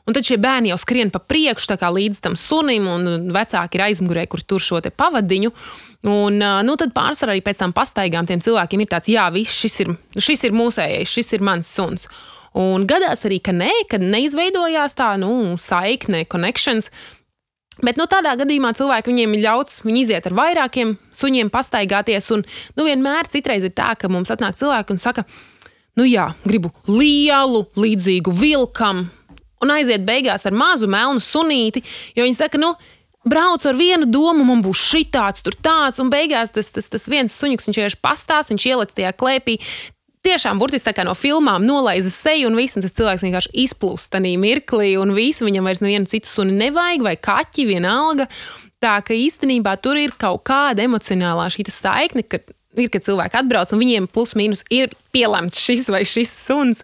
Un 0.06 0.14
tad 0.14 0.22
šie 0.22 0.36
bērni 0.38 0.70
jau 0.70 0.78
skrien 0.78 1.10
pa 1.10 1.18
priekšu, 1.18 1.74
kā 1.80 1.88
līdz 1.90 2.20
tam 2.22 2.36
sunim, 2.38 2.86
un 2.86 3.32
vecāki 3.34 3.78
ir 3.78 3.88
aizmugurē, 3.88 4.26
kur 4.30 4.44
tur 4.46 4.62
šo 4.62 4.78
pavadiņu. 4.78 5.50
Un 6.06 6.38
nu, 6.38 6.76
tad 6.78 6.94
pārsvarā 6.94 7.34
arī 7.34 7.42
pēc 7.42 7.64
tam 7.64 7.74
pastaigām 7.74 8.28
tiem 8.28 8.42
cilvēkiem 8.44 8.84
ir 8.84 8.90
tāds, 8.92 9.10
jā, 9.10 9.26
viss 9.34 9.58
šis 9.64 9.80
ir, 9.82 9.92
šis 10.14 10.46
ir 10.46 10.54
mūsējais, 10.54 11.10
šis 11.10 11.34
ir 11.34 11.42
mans 11.46 11.66
suns. 11.66 12.06
Un 12.56 12.86
gadās 12.88 13.26
arī, 13.26 13.40
ka 13.42 13.52
nē, 13.52 13.72
kad 13.90 14.04
neizveidojās 14.04 14.94
tā 14.96 15.10
nu, 15.20 15.56
saikne, 15.60 16.22
connections. 16.30 16.92
Bet 17.82 17.98
nu, 17.98 18.06
tādā 18.08 18.32
gadījumā 18.38 18.70
cilvēki 18.78 19.10
viņiem 19.10 19.34
ir 19.36 19.42
ļauts, 19.42 19.82
viņi 19.84 20.00
iziet 20.06 20.30
ar 20.30 20.38
vairākiem 20.38 20.94
suņiem, 21.12 21.50
pastaigāties. 21.52 22.30
Un 22.32 22.46
nu, 22.78 22.86
vienmēr 22.86 23.28
citreiz 23.28 23.66
ir 23.66 23.74
tā, 23.76 23.90
ka 23.98 24.08
mums 24.08 24.30
atnāk 24.32 24.56
cilvēki 24.56 24.94
un 24.94 25.02
saka, 25.02 25.26
nu 25.98 26.06
jā, 26.08 26.30
gribu 26.46 26.70
lielu, 26.88 27.66
līdzīgu 27.76 28.32
vilkam, 28.38 29.08
un 29.64 29.72
aiziet 29.74 30.04
beigās 30.06 30.46
ar 30.48 30.56
mazu 30.56 30.88
melnu 30.90 31.22
sunīti, 31.22 31.82
jo 32.16 32.26
viņi 32.26 32.38
saka, 32.38 32.60
nu, 32.60 32.74
braucu 33.26 33.68
ar 33.70 33.76
vienu 33.78 34.06
domu, 34.06 34.44
man 34.46 34.62
būs 34.64 34.84
šī 34.92 35.04
tāds, 35.14 35.42
tur 35.44 35.56
tāds, 35.58 36.00
un 36.02 36.10
beigās 36.12 36.54
tas, 36.54 36.70
tas, 36.74 36.88
tas 36.92 37.08
viens 37.10 37.34
suņuks, 37.34 37.68
viņš 37.68 37.80
vienkārši 37.80 38.02
pastās, 38.04 38.50
viņš 38.52 38.66
ieliec 38.70 38.96
tajā 38.96 39.12
klēpī. 39.18 39.58
Tiešām, 40.26 40.58
burtiski 40.58 41.04
no 41.06 41.14
filmām 41.14 41.62
nolaiza 41.62 42.10
seju, 42.10 42.48
un 42.50 42.58
viss, 42.58 42.74
un 42.78 42.82
tas 42.82 42.94
cilvēks 42.96 43.22
vienkārši 43.26 43.52
izplūst 43.62 44.10
tajā 44.14 44.34
mirklī, 44.42 44.96
un 44.98 45.14
visu 45.14 45.46
viņam 45.46 45.68
vairs 45.68 45.82
nevienu 45.84 46.10
citu 46.10 46.30
suni 46.30 46.56
nevajag, 46.58 47.04
vai 47.06 47.14
kaķi 47.14 47.66
vienalga. 47.68 48.26
Tā 48.82 48.98
ka 49.06 49.14
īstenībā 49.14 49.76
tur 49.82 49.98
ir 49.98 50.12
kaut 50.18 50.42
kāda 50.46 50.84
emocionālā 50.84 51.46
šī 51.54 51.64
saikne, 51.70 52.26
ka 52.26 52.42
ir, 52.76 52.90
kad 52.92 53.06
cilvēki 53.06 53.38
atbrauc, 53.40 53.72
un 53.72 53.82
viņiem 53.82 54.08
plus 54.12 54.34
mīnus 54.38 54.64
ir 54.74 54.92
pielemts 55.14 55.62
šis 55.62 55.88
vai 55.94 56.02
šis 56.06 56.32
suns. 56.46 56.82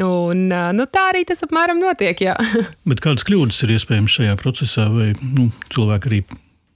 Un, 0.00 0.46
nu, 0.48 0.86
tā 0.88 1.02
arī 1.10 1.26
tas 1.28 1.44
apmēram 1.44 1.82
notiek. 1.82 2.22
Kādas 3.04 3.26
kļūdas 3.28 3.60
ir 3.66 3.74
iespējams 3.76 4.16
šajā 4.18 4.38
procesā, 4.40 4.88
vai 4.92 5.12
nu, 5.20 5.50
cilvēki 5.74 6.10
arī 6.10 6.22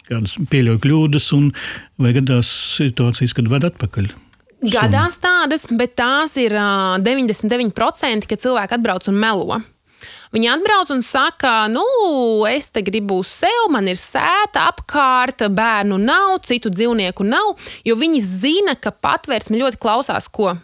kādas 0.06 0.36
pieļauj 0.52 0.80
kļūdas, 0.84 1.30
un 1.36 1.48
vai 2.02 2.12
gadās 2.16 2.50
situācijas, 2.76 3.34
kad 3.36 3.48
ved 3.50 3.66
atpakaļ? 3.70 4.12
Gadās 4.66 5.18
tādas, 5.22 5.66
bet 5.78 5.96
tās 5.98 6.36
ir 6.40 6.54
99%, 6.56 8.28
kad 8.28 8.42
cilvēki 8.42 8.78
atbrauc 8.78 9.08
un 9.10 9.18
melo. 9.20 9.58
Viņi 10.34 10.48
atbrauc 10.52 10.90
un 10.92 11.02
saka, 11.06 11.52
nu, 11.72 11.84
es 12.50 12.68
te 12.74 12.82
gribu 12.84 13.20
uz 13.22 13.30
sevi, 13.30 13.66
man 13.72 13.86
ir 13.88 13.98
sēta 14.00 14.66
apkārt, 14.72 15.46
bērnu 15.54 15.98
nav, 16.02 16.40
citu 16.48 16.72
dzīvnieku 16.72 17.24
nav, 17.26 17.54
jo 17.86 17.96
viņi 17.98 18.22
zina, 18.24 18.76
ka 18.80 18.92
patvērsme 18.92 19.60
ļoti 19.62 19.80
klausās, 19.80 20.28
ko 20.28 20.56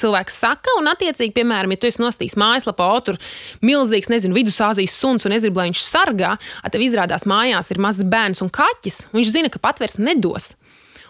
cilvēks 0.00 0.38
saka, 0.42 0.74
un, 0.80 0.88
attiecīgi, 0.90 1.34
piemēram, 1.36 1.74
ja 1.74 1.80
tu 1.80 1.90
esi 1.90 2.02
nostājis 2.02 2.38
mājaslapā, 2.40 2.88
o 2.90 3.02
tur 3.06 3.20
milzīgs, 3.64 4.10
nezinu, 4.12 4.36
vidusāzijas 4.36 4.96
suns, 4.96 5.26
un 5.28 5.36
es 5.36 5.46
gribu, 5.46 5.62
lai 5.62 5.70
viņš 5.70 5.84
sargā, 5.86 6.34
tad 6.62 6.74
tev 6.74 6.84
izrādās 6.86 7.26
mājās 7.30 7.70
ir 7.72 7.82
mazs 7.82 8.06
bērns 8.08 8.42
un 8.44 8.52
kaķis, 8.54 9.06
un 9.10 9.20
viņš 9.20 9.34
zina, 9.36 9.52
ka 9.52 9.62
patvērsme 9.62 10.08
nedos. 10.10 10.54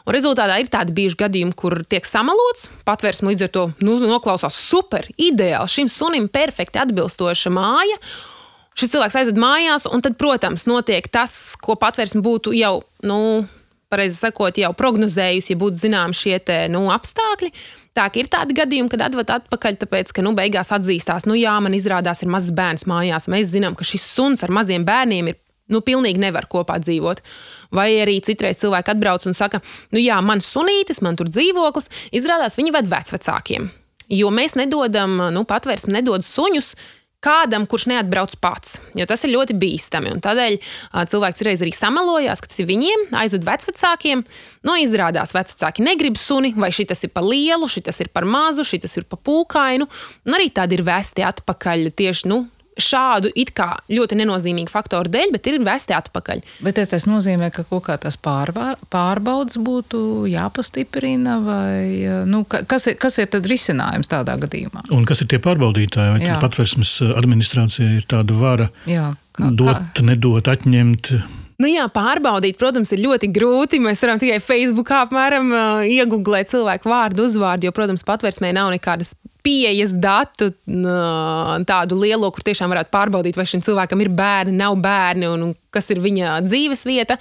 Un 0.07 0.17
rezultātā 0.17 0.57
ir 0.61 0.71
tādi 0.73 0.95
bijuši 0.97 1.19
gadījumi, 1.21 1.55
kur 1.57 1.77
tiek 1.89 2.07
samalots, 2.09 2.69
patvērsme 2.89 3.33
līdz 3.33 3.47
ar 3.47 3.53
to 3.55 3.65
nu, 3.85 3.99
noklausās 4.01 4.57
super, 4.57 5.07
ideāli, 5.21 5.71
šim 5.71 5.91
sunim 5.93 6.29
perfekti 6.33 6.81
atbilstoša 6.81 7.53
māja. 7.53 8.01
Šis 8.79 8.95
cilvēks 8.95 9.19
aizved 9.21 9.41
mājās, 9.41 9.85
un 9.91 10.01
tad, 10.03 10.17
protams, 10.19 10.65
notiek 10.71 11.07
tas, 11.13 11.35
ko 11.61 11.77
patvērsme 11.79 12.23
būtu 12.25 12.55
jau, 12.57 12.79
nu, 13.05 13.21
pareizi 13.93 14.17
sakot, 14.23 14.57
jau 14.63 14.71
prognozējusi, 14.79 15.53
ja 15.53 15.61
būtu 15.61 15.83
zināms 15.83 16.23
šie 16.23 16.39
te, 16.47 16.63
nu, 16.73 16.87
apstākļi. 16.95 17.51
Tā 17.97 18.07
ir 18.21 18.29
tādi 18.31 18.55
gadījumi, 18.55 18.91
kad 18.93 19.03
atved 19.09 19.31
atpakaļ, 19.35 19.79
tāpēc, 19.83 20.13
ka 20.15 20.23
nu, 20.23 20.31
beigās 20.39 20.71
atzīstās, 20.77 21.27
nu 21.27 21.35
jā, 21.35 21.57
man 21.63 21.75
izrādās, 21.75 22.23
ir 22.23 22.31
mazs 22.31 22.53
bērns 22.55 22.87
mājās. 22.91 23.27
Mēs 23.33 23.51
zinām, 23.51 23.75
ka 23.79 23.87
šis 23.87 24.05
suns 24.13 24.45
ar 24.47 24.55
maziem 24.55 24.87
bērniem 24.87 25.33
ir 25.33 25.41
nu, 25.71 25.83
pilnīgi 25.87 26.23
nevar 26.23 26.47
kopā 26.51 26.79
dzīvot. 26.83 27.23
Vai 27.75 27.89
arī 28.03 28.19
citreiz 28.27 28.61
cilvēki 28.63 28.95
atbrauc 28.95 29.27
un 29.27 29.37
saka, 29.37 29.63
nu 29.95 30.03
jā, 30.03 30.19
man 30.23 30.43
sunītis, 30.45 31.03
man 31.07 31.19
tur 31.19 31.31
dzīvoklis, 31.31 31.91
izrādās 32.21 32.59
viņi 32.59 32.75
ved 32.79 32.91
vecvecākiem. 32.91 33.71
Jo 34.11 34.31
mēs 34.35 34.57
nedodam, 34.59 35.19
nu, 35.35 35.45
patvērsme 35.47 35.95
nedod 36.01 36.27
suņus 36.27 36.73
kādam, 37.25 37.67
kurš 37.69 37.89
neatbrauc 37.91 38.37
pats, 38.41 38.79
jo 38.97 39.07
tas 39.09 39.25
ir 39.27 39.35
ļoti 39.35 39.57
bīstami. 39.61 40.15
Tādēļ 40.25 40.57
cilvēks 41.13 41.45
reiz 41.47 41.65
arī 41.65 41.73
samalojās, 41.77 42.41
ka 42.41 42.51
tas 42.51 42.63
ir 42.63 42.69
viņiem, 42.71 43.09
aizved 43.21 43.47
vecākiem. 43.47 44.25
Nu, 44.67 44.77
izrādās, 44.81 45.35
vecāki 45.37 45.85
negrib 45.85 46.19
suni, 46.21 46.55
vai 46.57 46.73
šis 46.75 47.07
ir 47.09 47.13
par 47.15 47.27
lielu, 47.29 47.69
šis 47.71 48.03
ir 48.05 48.13
par 48.13 48.29
mazu, 48.29 48.65
šis 48.67 49.01
ir 49.01 49.09
par 49.11 49.21
pūkainu. 49.27 49.89
Un 50.29 50.39
arī 50.39 50.51
tādi 50.55 50.79
ir 50.79 50.87
vēsti 50.87 51.27
atpakaļ 51.29 51.91
tieši 51.97 52.33
nu, 52.33 52.45
šādu 52.83 53.31
it 53.39 53.53
kā 53.57 53.73
ļoti 53.91 54.19
nenozīmīgu 54.21 54.73
faktoru 54.73 55.13
dēļ, 55.13 55.33
bet 55.35 55.49
ir 55.51 55.59
vesti 55.67 55.97
atpakaļ. 55.97 56.43
Bet 56.67 56.81
tas 56.91 57.07
nozīmē, 57.09 57.51
ka 57.55 57.65
kaut 57.69 57.85
kā 57.89 57.97
tas 58.01 58.19
pārvār, 58.21 58.79
pārbaudas 58.93 59.59
būtu 59.61 60.27
jāpastiprina, 60.31 61.39
vai 61.45 62.25
nu, 62.29 62.43
kas, 62.49 62.91
ir, 62.91 62.99
kas 63.01 63.21
ir 63.23 63.31
tad 63.33 63.49
risinājums 63.51 64.11
tādā 64.11 64.37
gadījumā? 64.41 64.87
Un 64.97 65.07
kas 65.09 65.25
ir 65.25 65.31
tie 65.33 65.41
pārbaudītāji? 65.43 66.17
Vai 66.17 66.39
patversmes 66.43 66.97
administrācija 67.15 67.99
ir 68.01 68.09
tāda 68.11 68.37
vara 68.37 68.71
Jā, 68.89 69.11
kā, 69.37 69.53
dot, 69.57 69.85
kā? 69.97 70.07
nedot, 70.07 70.51
atņemt? 70.51 71.15
Nu 71.61 71.69
jā, 71.69 71.85
pārbaudīt, 71.93 72.57
protams, 72.61 72.93
ir 72.95 73.03
ļoti 73.05 73.29
grūti. 73.37 73.83
Mēs 73.85 74.01
varam 74.05 74.21
tikai 74.21 74.39
Facebookā 74.41 75.03
apmēram 75.05 75.51
uh, 75.53 75.83
iegūglēt 75.85 76.49
cilvēku 76.53 76.89
vārdu, 76.89 77.27
uzvārdu, 77.29 77.69
jo, 77.69 77.75
protams, 77.77 78.07
patvērsmē 78.09 78.55
nav 78.57 78.71
nekādas 78.73 79.13
pieejas 79.45 79.93
datu 79.97 80.51
tādu 81.69 81.99
lielo, 82.01 82.31
kur 82.33 82.45
tiešām 82.45 82.73
varētu 82.73 82.93
pārbaudīt, 82.93 83.39
vai 83.39 83.47
šim 83.49 83.63
cilvēkam 83.65 84.03
ir 84.05 84.13
bērni, 84.13 84.57
nav 84.59 84.77
bērni 84.81 85.29
un 85.31 85.55
kas 85.73 85.91
ir 85.95 86.03
viņa 86.03 86.41
dzīves 86.45 86.85
vieta. 86.89 87.17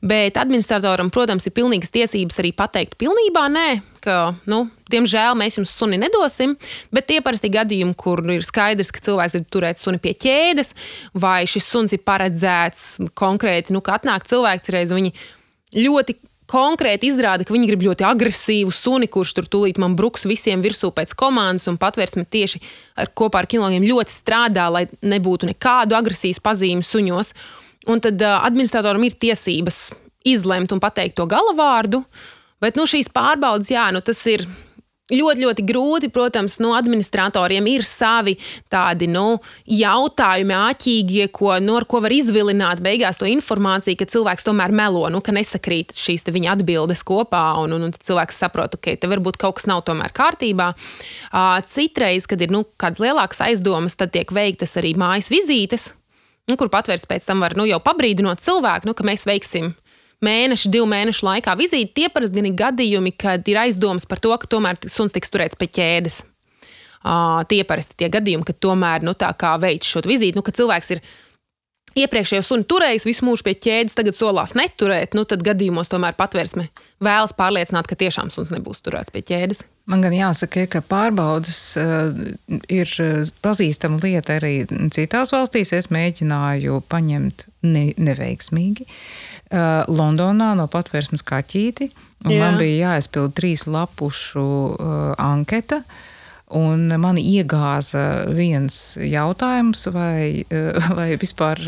Bet 0.00 0.38
administratoram, 0.40 1.12
protams, 1.14 1.48
ir 1.48 1.56
pilnīgas 1.56 1.92
tiesības 1.94 2.40
arī 2.42 2.54
pateikt, 2.56 2.96
pilnībā 3.00 3.44
nē, 3.52 3.68
ka, 4.08 4.18
nu, 4.48 4.62
diemžēl 4.92 5.36
mēs 5.38 5.58
jums 5.60 5.74
suni 5.76 5.98
nedosim. 6.00 6.56
Bet 6.94 7.10
tie 7.10 7.20
parasti 7.24 7.50
gadījumi, 7.52 7.96
kur 7.98 8.22
ir 8.32 8.46
skaidrs, 8.46 8.92
ka 8.94 9.02
cilvēks 9.04 9.36
grib 9.36 9.50
turēt 9.52 9.80
suni 9.80 10.00
pie 10.02 10.14
ķēdes, 10.16 10.72
vai 11.18 11.42
šis 11.48 11.68
suns 11.68 11.96
ir 11.96 12.04
paredzēts 12.08 13.12
konkrēti, 13.18 13.76
nu, 13.76 13.84
ka 13.84 13.98
atnāk 13.98 14.26
cilvēks 14.28 14.72
reiz 14.74 14.94
viņi 14.94 15.12
ļoti 15.76 16.16
konkrēti 16.48 17.10
izrāda, 17.12 17.44
ka 17.44 17.52
viņi 17.52 17.68
grib 17.68 17.84
ļoti 17.84 18.06
agresīvu 18.08 18.72
suni, 18.72 19.08
kurš 19.12 19.34
tur 19.36 19.48
tūlīt 19.52 19.80
man 19.82 19.98
bruks 19.98 20.24
visiem 20.28 20.62
virsū 20.64 20.90
pēc 20.96 21.12
komandas, 21.18 21.68
un 21.68 21.76
patvērsme 21.80 22.24
tieši 22.24 22.62
ar, 22.96 23.12
kopā 23.12 23.42
ar 23.42 23.50
kilogiem 23.50 23.84
ļoti 23.84 24.14
strādā, 24.14 24.70
lai 24.72 24.86
nebūtu 25.04 25.50
nekādu 25.50 25.98
agresijas 25.98 26.40
pazīmi 26.40 26.86
suņos. 26.86 27.34
Un 27.92 28.00
tad 28.04 28.20
uh, 28.24 28.40
administratoram 28.48 29.04
ir 29.04 29.16
tiesības 29.20 29.90
izlemt 30.28 30.72
un 30.72 30.80
pateikt 30.80 31.18
to 31.20 31.28
galavārdu. 31.28 32.02
Bet 32.62 32.78
nu, 32.78 32.88
šīs 32.90 33.12
pārbaudas, 33.14 33.70
jā, 33.70 33.88
nu, 33.94 34.02
tas 34.02 34.20
ir 34.30 34.42
ļoti, 35.12 35.44
ļoti 35.44 35.64
grūti. 35.68 36.10
Protams, 36.12 36.58
no 36.62 36.74
administratoriem 36.76 37.66
ir 37.70 37.84
savi 37.86 38.34
tādi 38.72 39.08
nu, 39.10 39.38
jautājumi, 39.64 40.56
āķīgie, 40.56 41.28
ko, 41.34 41.54
nu, 41.64 41.78
ko 41.88 42.02
var 42.04 42.14
izvilināt 42.14 42.82
beigās 42.84 43.20
to 43.20 43.28
informāciju, 43.30 43.98
ka 43.98 44.08
cilvēks 44.10 44.46
tomēr 44.48 44.74
melo, 44.74 45.06
nu, 45.12 45.22
ka 45.24 45.34
nesakrīt 45.34 45.96
šīs 45.98 46.28
viņa 46.28 46.56
atbildes 46.56 47.04
kopā, 47.06 47.44
un, 47.62 47.76
un, 47.76 47.88
un 47.88 47.94
cilvēks 47.94 48.42
saprot, 48.44 48.76
ka 48.76 48.82
okay, 48.82 49.00
te 49.00 49.10
varbūt 49.10 49.40
kaut 49.40 49.58
kas 49.60 49.68
nav 49.70 49.84
tomēr 49.88 50.14
kārtībā. 50.16 50.72
Citreiz, 51.70 52.28
kad 52.28 52.42
ir 52.44 52.52
nu, 52.54 52.64
kādas 52.80 53.02
lielākas 53.04 53.42
aizdomas, 53.46 53.96
tad 53.98 54.12
tiek 54.16 54.32
veiktas 54.34 54.76
arī 54.80 54.94
mājas 54.98 55.32
vizītes. 55.32 55.92
Nu, 56.48 56.56
kur 56.56 56.70
patvērs 56.72 57.04
pēc 57.04 57.26
tam 57.28 57.42
var 57.44 57.52
nu, 57.58 57.66
jau 57.68 57.76
pabrīdinot 57.84 58.40
cilvēku, 58.40 58.88
nu, 58.88 58.94
ka 58.96 59.04
mēs 59.04 59.26
veiksim 59.28 59.68
uh, 59.68 59.87
mēnešu, 60.24 60.72
divu 60.72 60.88
mēnešu 60.90 61.26
laikā 61.28 61.54
vizīti. 61.58 61.94
Tie 62.00 62.08
parasti 62.12 62.42
ir 62.42 62.56
gadījumi, 62.58 63.14
kad 63.18 63.46
ir 63.50 63.62
aizdomas 63.66 64.08
par 64.08 64.22
to, 64.22 64.34
ka 64.34 64.50
tomēr 64.50 64.80
suns 64.86 65.14
tiks 65.14 65.32
turēts 65.34 65.58
pie 65.58 65.70
ķēdes. 65.78 66.24
Uh, 66.98 67.44
tie 67.48 67.62
parasti 67.64 67.94
tie 67.96 68.10
gadījumi, 68.10 68.46
kad 68.48 68.58
tomēr 68.58 69.06
nu, 69.06 69.14
tā 69.14 69.30
kā 69.38 69.54
veids 69.62 69.86
šo 69.86 70.02
vizīti, 70.06 70.34
nu, 70.36 70.42
kad 70.44 70.58
cilvēks 70.58 70.96
ir 70.96 71.02
iepriekšējo 71.98 72.42
sunu 72.44 72.66
turējis 72.68 73.06
visu 73.06 73.26
mūžu 73.26 73.46
pie 73.46 73.54
ķēdes, 73.54 73.94
tagad 73.96 74.16
solās 74.18 74.52
neturēt, 74.58 75.14
nu, 75.16 75.22
tad 75.26 75.44
gadījumos 75.46 75.90
tomēr 75.90 76.18
patvērsme 76.18 76.66
vēlas 77.02 77.32
pārliecināt, 77.38 77.86
ka 77.88 77.96
tiešām 77.98 78.32
suns 78.34 78.50
nebūs 78.52 78.82
turēts 78.84 79.14
pie 79.14 79.22
ķēdes. 79.30 79.62
Man 79.88 80.02
gan 80.04 80.14
jāsaka, 80.14 80.66
ka 80.70 80.82
pārbaudas 80.84 81.62
ir 81.78 82.92
pazīstama 83.46 84.02
lieta 84.02 84.36
arī 84.42 84.66
citās 84.94 85.32
valstīs. 85.32 85.72
Es 85.78 85.88
mēģināju 85.94 86.82
paņemt 86.90 87.46
ne, 87.64 87.86
neveiksmīgi. 87.96 88.84
Uh, 88.84 89.27
uh, 89.52 89.86
Londonā 89.88 90.52
no 90.58 90.68
patvērsmes 90.70 91.24
kaķīti. 91.26 91.90
Man 92.26 92.58
bija 92.58 92.94
jāizpild 92.94 93.36
trīs 93.38 93.66
lapušu 93.70 94.44
uh, 94.44 94.94
anketa. 95.22 95.84
Un 96.48 96.86
mani 96.96 97.20
iegāza 97.28 98.24
viens 98.32 98.96
jautājums, 98.96 99.82
vai, 99.92 100.46
vai 100.96 101.10
vispār 101.20 101.60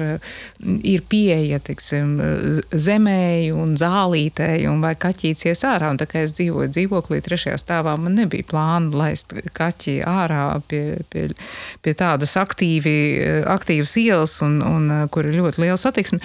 ir 0.65 1.03
pieeja 1.05 1.59
tiksim, 1.61 2.15
zemēji 2.73 3.51
un 3.53 3.75
zālītēji, 3.77 4.65
un 4.73 4.81
vai 4.81 4.95
kaķīts 4.97 5.51
ies 5.51 5.67
ārā. 5.69 5.91
Un 5.93 6.01
tā 6.01 6.09
kā 6.09 6.25
es 6.25 6.33
dzīvoju 6.39 6.73
dzīvoklī 6.73 7.21
trešajā 7.27 7.61
stāvā, 7.61 7.99
man 8.01 8.17
nebija 8.23 8.49
plāna 8.49 9.03
laist 9.03 9.37
kaķi 9.53 9.99
ārā 10.09 10.47
pie, 10.73 10.83
pie, 11.13 11.29
pie 11.85 11.97
tādas 12.01 12.39
aktīvi, 12.41 12.97
aktīvas 13.53 13.99
ielas, 14.01 14.41
un, 14.47 14.63
un 14.65 14.91
kur 15.13 15.29
ir 15.29 15.43
ļoti 15.43 15.67
liela 15.67 15.79
satiksme. 15.81 16.25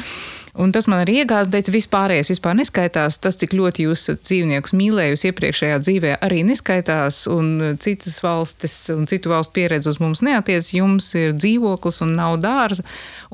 Un 0.61 0.71
tas 0.71 0.85
man 0.87 1.01
arī 1.03 1.17
iegāza, 1.21 1.51
teica, 1.51 1.73
vispārējais 1.75 2.29
vispār 2.31 2.55
neskaitās. 2.59 3.17
Tas, 3.19 3.35
cik 3.41 3.55
ļoti 3.57 3.87
jūs 3.89 4.05
dzīvniekus 4.23 4.75
mīlējusi 4.77 5.29
iepriekšējā 5.31 5.79
dzīvē, 5.83 6.13
arī 6.23 6.43
neskaitās. 6.47 7.25
Un 7.31 7.75
citas 7.83 8.21
valstis 8.23 8.75
un 8.93 9.03
citu 9.09 9.33
valstu 9.33 9.51
pieredze 9.57 9.91
uz 9.91 9.99
mums 9.99 10.23
neatiec. 10.25 10.69
Jums 10.77 11.09
ir 11.19 11.33
dzīvoklis 11.35 11.99
un 12.05 12.15
nav 12.15 12.37
dārza. 12.43 12.85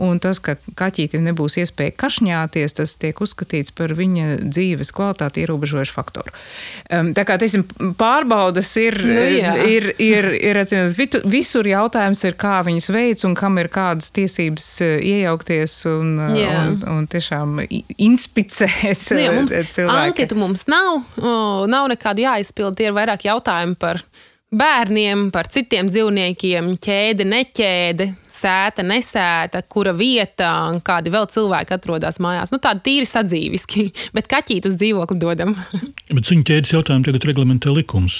Un 0.01 0.17
tas, 0.23 0.39
ka 0.41 0.55
kaķītim 0.79 1.21
nebūs 1.27 1.59
iespēja 1.61 1.93
kašņāties, 2.01 2.73
tas 2.79 2.95
tiek 2.97 3.19
uzskatīts 3.21 3.73
par 3.77 3.93
viņa 3.97 4.39
dzīves 4.47 4.89
kvalitāti 4.95 5.43
ierobežojušu 5.43 5.93
faktoru. 5.93 6.31
Um, 6.89 7.11
tā 7.17 7.25
kā, 7.27 7.37
teiksim, 7.41 7.67
pārbaudas 7.99 8.71
ir, 8.81 8.97
Nu, 9.01 9.21
jā. 9.29 9.53
ir, 9.67 9.91
ir, 10.01 10.29
ir 10.39 10.61
vitu- 10.97 11.21
visur 11.29 11.67
jautājums 11.69 12.23
ir, 12.25 12.33
kā 12.39 12.61
viņas 12.65 12.89
veids 12.95 13.27
un 13.27 13.35
kam 13.37 13.59
ir 13.61 13.69
kādas 13.73 14.09
tiesības 14.15 14.69
eh, 14.81 14.97
iejaukties 15.11 15.77
un, 15.91 16.15
eh, 16.31 16.39
Jā. 16.45 16.57
un, 16.65 16.81
un 16.95 17.07
tiešām 17.11 17.61
inspicēt 18.01 19.07
Nu, 19.13 19.21
jā, 19.21 19.31
mums 19.35 19.53
eh, 19.55 19.69
cilvēku. 19.69 20.09
anketu 20.09 20.39
mums 20.39 20.65
nav, 20.71 21.01
nav 21.71 21.87
nekādu 21.91 22.25
jāizpild. 22.25 22.77
Tie 22.79 22.89
ir 22.89 22.95
vairāk 22.97 23.27
jautājumi 23.27 23.77
par 23.81 24.01
bērniem, 24.51 25.29
par 25.31 25.47
citiem 25.51 25.87
dzīvniekiem, 25.87 26.73
ķēde, 26.83 27.25
neķēde, 27.31 28.07
sēta, 28.27 28.83
nesēta, 28.83 29.61
kura 29.71 29.93
vieta 29.95 30.49
un 30.71 30.81
kādi 30.83 31.13
vēl 31.13 31.29
cilvēki 31.31 31.75
atrodas 31.77 32.19
mājās. 32.23 32.51
Nu, 32.51 32.59
tādi 32.63 32.83
tīri 32.89 33.07
sadzīviski, 33.07 33.87
bet 34.17 34.27
kaķīt 34.31 34.67
uz 34.67 34.75
dzīvokli 34.81 35.19
dodam. 35.21 35.55
Bet 36.15 36.27
suņu 36.27 36.47
ķēdes 36.49 36.75
jautājumu 36.75 37.07
tagad 37.07 37.29
reglamentē 37.31 37.71
likums, 37.71 38.17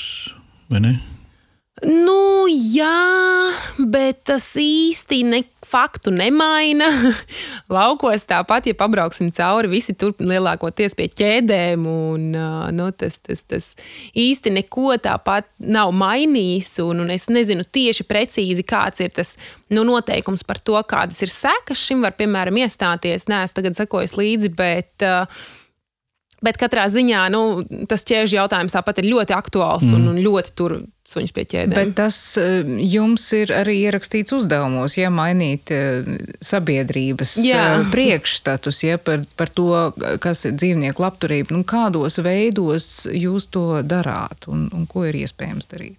vai 0.71 0.79
ne? 0.85 0.93
Nu, 1.81 2.15
jā, 2.51 3.51
bet 3.91 4.23
tas 4.29 4.45
īsti 4.59 5.21
ne, 5.27 5.41
faktu 5.67 6.11
nemaina. 6.13 6.87
Laukos 7.75 8.25
tāpat, 8.29 8.67
ja 8.69 8.77
pabrauksim 8.77 9.31
cauri, 9.35 9.71
visi 9.71 9.95
tur 9.97 10.13
lielākoties 10.19 10.97
pie 10.97 11.07
ķēdēm. 11.11 11.85
Un, 11.87 12.27
nu, 12.75 12.89
tas, 12.97 13.21
tas, 13.23 13.45
tas 13.47 13.69
īsti 14.17 14.53
neko 14.57 14.97
tāpat 15.01 15.49
nav 15.63 15.93
mainījis. 15.95 16.73
Un, 16.85 17.05
un 17.05 17.15
es 17.15 17.29
nezinu 17.31 17.65
tieši 17.65 18.07
precīzi, 18.09 18.67
kāds 18.67 19.03
ir 19.03 19.15
tas 19.15 19.37
nu, 19.71 19.85
noteikums 19.87 20.45
par 20.47 20.59
to, 20.59 20.77
kādas 20.89 21.23
ir 21.23 21.31
sekas 21.33 21.81
šim 21.87 22.03
var, 22.05 22.17
piemēram, 22.19 22.61
iestāties. 22.63 23.29
Nē, 23.31 23.45
es 23.47 23.57
tagad 23.57 23.79
sekojos 23.79 24.17
līdzi, 24.19 24.53
bet. 24.59 24.93
Uh, 25.01 25.57
Bet 26.41 26.57
katrā 26.57 26.87
ziņā 26.89 27.27
nu, 27.33 27.61
tas 27.89 28.01
ķēžu 28.09 28.39
jautājums 28.39 28.73
tāpat 28.73 29.03
ir 29.03 29.11
ļoti 29.11 29.35
aktuāls 29.37 29.85
mm. 29.91 29.97
un, 29.99 30.07
un 30.09 30.23
ļoti 30.25 30.53
tur 30.57 30.79
suņus 31.11 31.33
pie 31.35 31.45
ķēdēm. 31.51 31.75
Bet 31.75 31.93
tas 31.99 32.17
eh, 32.41 32.65
jums 32.87 33.27
ir 33.37 33.53
arī 33.55 33.77
ierakstīts 33.85 34.33
uzdevumos, 34.35 34.95
ja 34.97 35.11
mainīt 35.13 35.69
eh, 35.75 36.07
sabiedrības 36.43 37.35
Jā. 37.45 37.65
eh, 37.75 37.85
priekšstatus 37.93 38.83
ja, 38.87 38.97
par, 39.01 39.25
par 39.37 39.51
to, 39.53 39.69
kas 40.23 40.45
ir 40.49 40.57
dzīvnieku 40.57 41.03
labturība. 41.03 41.53
Nu, 41.55 41.65
kādos 41.67 42.17
veidos 42.23 43.05
jūs 43.05 43.51
to 43.53 43.83
darāt 43.85 44.49
un, 44.51 44.65
un 44.73 44.89
ko 44.89 45.05
ir 45.09 45.21
iespējams 45.21 45.69
darīt? 45.71 45.97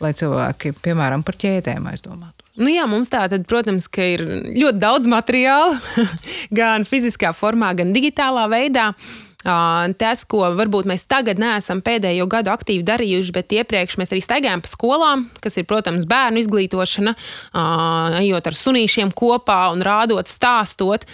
Lai 0.00 0.14
cilvēki, 0.16 0.72
piemēram, 0.80 1.22
par 1.22 1.36
ķēdēm 1.36 1.90
aizdomātu. 1.90 2.46
Nu 2.60 2.70
jā, 2.72 2.86
mums 2.88 3.12
tā 3.12 3.26
tad, 3.30 3.44
protams, 3.48 3.86
ka 3.92 4.04
ir 4.16 4.24
ļoti 4.48 4.80
daudz 4.80 5.08
materiāla, 5.08 5.76
gan 6.60 6.88
fiziskā 6.88 7.34
formā, 7.36 7.74
gan 7.76 7.92
digitālā 7.94 8.48
veidā. 8.50 8.90
Ā, 8.90 9.29
Tas, 9.40 10.24
ko 10.28 10.42
varbūt 10.52 10.88
mēs 10.90 11.06
tagad 11.08 11.38
neesam 11.40 11.80
pēdējo 11.84 12.26
gadu 12.28 12.52
aktīvi 12.52 12.84
darījuši, 12.84 13.32
bet 13.32 13.54
iepriekš 13.56 13.96
mēs 13.96 14.12
arī 14.12 14.20
staigājām 14.24 14.60
pa 14.60 14.68
skolām, 14.68 15.22
kas 15.40 15.56
ir, 15.56 15.64
protams, 15.70 16.04
bērnu 16.08 16.42
izglītošana, 16.42 17.14
ejot 18.20 18.50
ar 18.50 18.58
sunīšiem 18.60 19.14
kopā 19.16 19.62
un 19.72 19.84
rādot, 19.86 20.28
stāstot. 20.28 21.08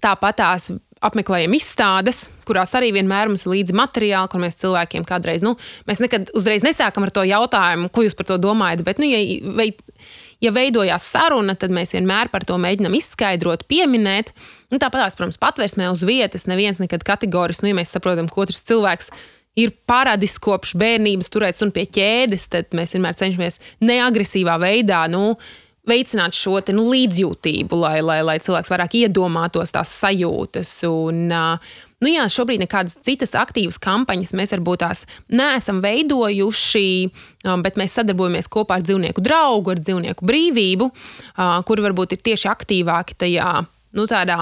Tāpat 0.00 0.40
tās 0.40 0.70
apmeklējam 1.04 1.52
izstādes, 1.56 2.26
kurās 2.48 2.72
arī 2.76 2.90
vienmēr 2.96 3.28
mums 3.28 3.44
ir 3.46 3.54
līdzi 3.54 3.76
materiāli, 3.76 4.32
kur 4.32 4.40
mēs 4.42 4.58
cilvēkiem 4.60 5.04
kādreiz, 5.08 5.44
nu, 5.44 5.54
mēs 5.88 6.00
nekad 6.00 6.32
uzreiz 6.36 6.64
nesākam 6.64 7.06
ar 7.06 7.12
to 7.12 7.24
jautājumu, 7.28 7.88
ko 7.92 8.04
jūs 8.04 8.16
par 8.16 8.28
to 8.28 8.36
domājat. 8.40 8.84
Bet, 8.86 9.00
nu, 9.00 9.08
ja, 9.08 9.20
ja 10.40 10.52
veidojās 10.54 11.06
saruna, 11.12 11.54
tad 11.58 11.72
mēs 11.74 11.94
vienmēr 11.96 12.30
par 12.32 12.46
to 12.48 12.56
mēģinām 12.60 12.96
izskaidrot, 12.98 13.66
pieminēt. 13.70 14.32
Nu, 14.70 14.80
Tāpat, 14.80 15.16
protams, 15.18 15.40
patvērsmē 15.40 15.90
uz 15.92 16.04
vietas 16.06 16.48
neviens 16.50 16.80
nekad 16.82 17.04
kategoriski, 17.06 17.66
nu, 17.66 17.74
ja 17.74 17.80
mēs 17.80 17.94
saprotam, 17.96 18.30
ka 18.30 18.44
otrs 18.44 18.62
cilvēks 18.68 19.10
ir 19.60 19.74
paradis 19.88 20.38
kopš 20.42 20.76
bērnības 20.80 21.32
turēt 21.32 21.58
sunu 21.58 21.74
pie 21.74 21.86
ķēdes, 21.90 22.46
tad 22.52 22.76
mēs 22.76 22.94
vienmēr 22.96 23.18
cenšamies 23.18 23.60
neagresīvā 23.84 24.60
veidā. 24.62 25.04
Nu, 25.12 25.34
Veicināt 25.88 26.36
šo 26.36 26.58
te, 26.60 26.74
nu, 26.76 26.84
līdzjūtību, 26.92 27.76
lai, 27.80 27.96
lai, 28.04 28.18
lai 28.22 28.34
cilvēks 28.44 28.68
vairāk 28.70 28.98
iedomātos 28.98 29.72
tās 29.74 29.94
sajūtas. 30.02 30.74
Un, 30.86 31.22
uh, 31.32 31.78
nu, 32.00 32.10
jā, 32.10 32.26
šobrīd 32.32 32.64
nekādas 32.64 32.98
citas 33.06 33.34
aktīvas 33.38 33.80
kampaņas 33.82 34.32
mēs 34.36 34.54
varbūt 34.56 34.84
tās 34.84 35.04
neesam 35.28 35.82
veidojuši, 35.84 36.86
um, 37.46 37.64
bet 37.64 37.80
mēs 37.80 37.98
sadarbojamies 37.98 38.50
kopā 38.52 38.80
ar 38.80 38.86
dzīvnieku 38.86 39.24
draugu, 39.24 39.74
ar 39.74 39.82
dzīvnieku 39.82 40.26
brīvību, 40.26 40.90
uh, 40.90 41.60
kuri 41.68 41.86
varbūt 41.88 42.16
ir 42.16 42.24
tieši 42.30 42.50
aktīvāki 42.52 43.18
tajā 43.20 43.52
nu, 43.96 44.06
tādā 44.10 44.38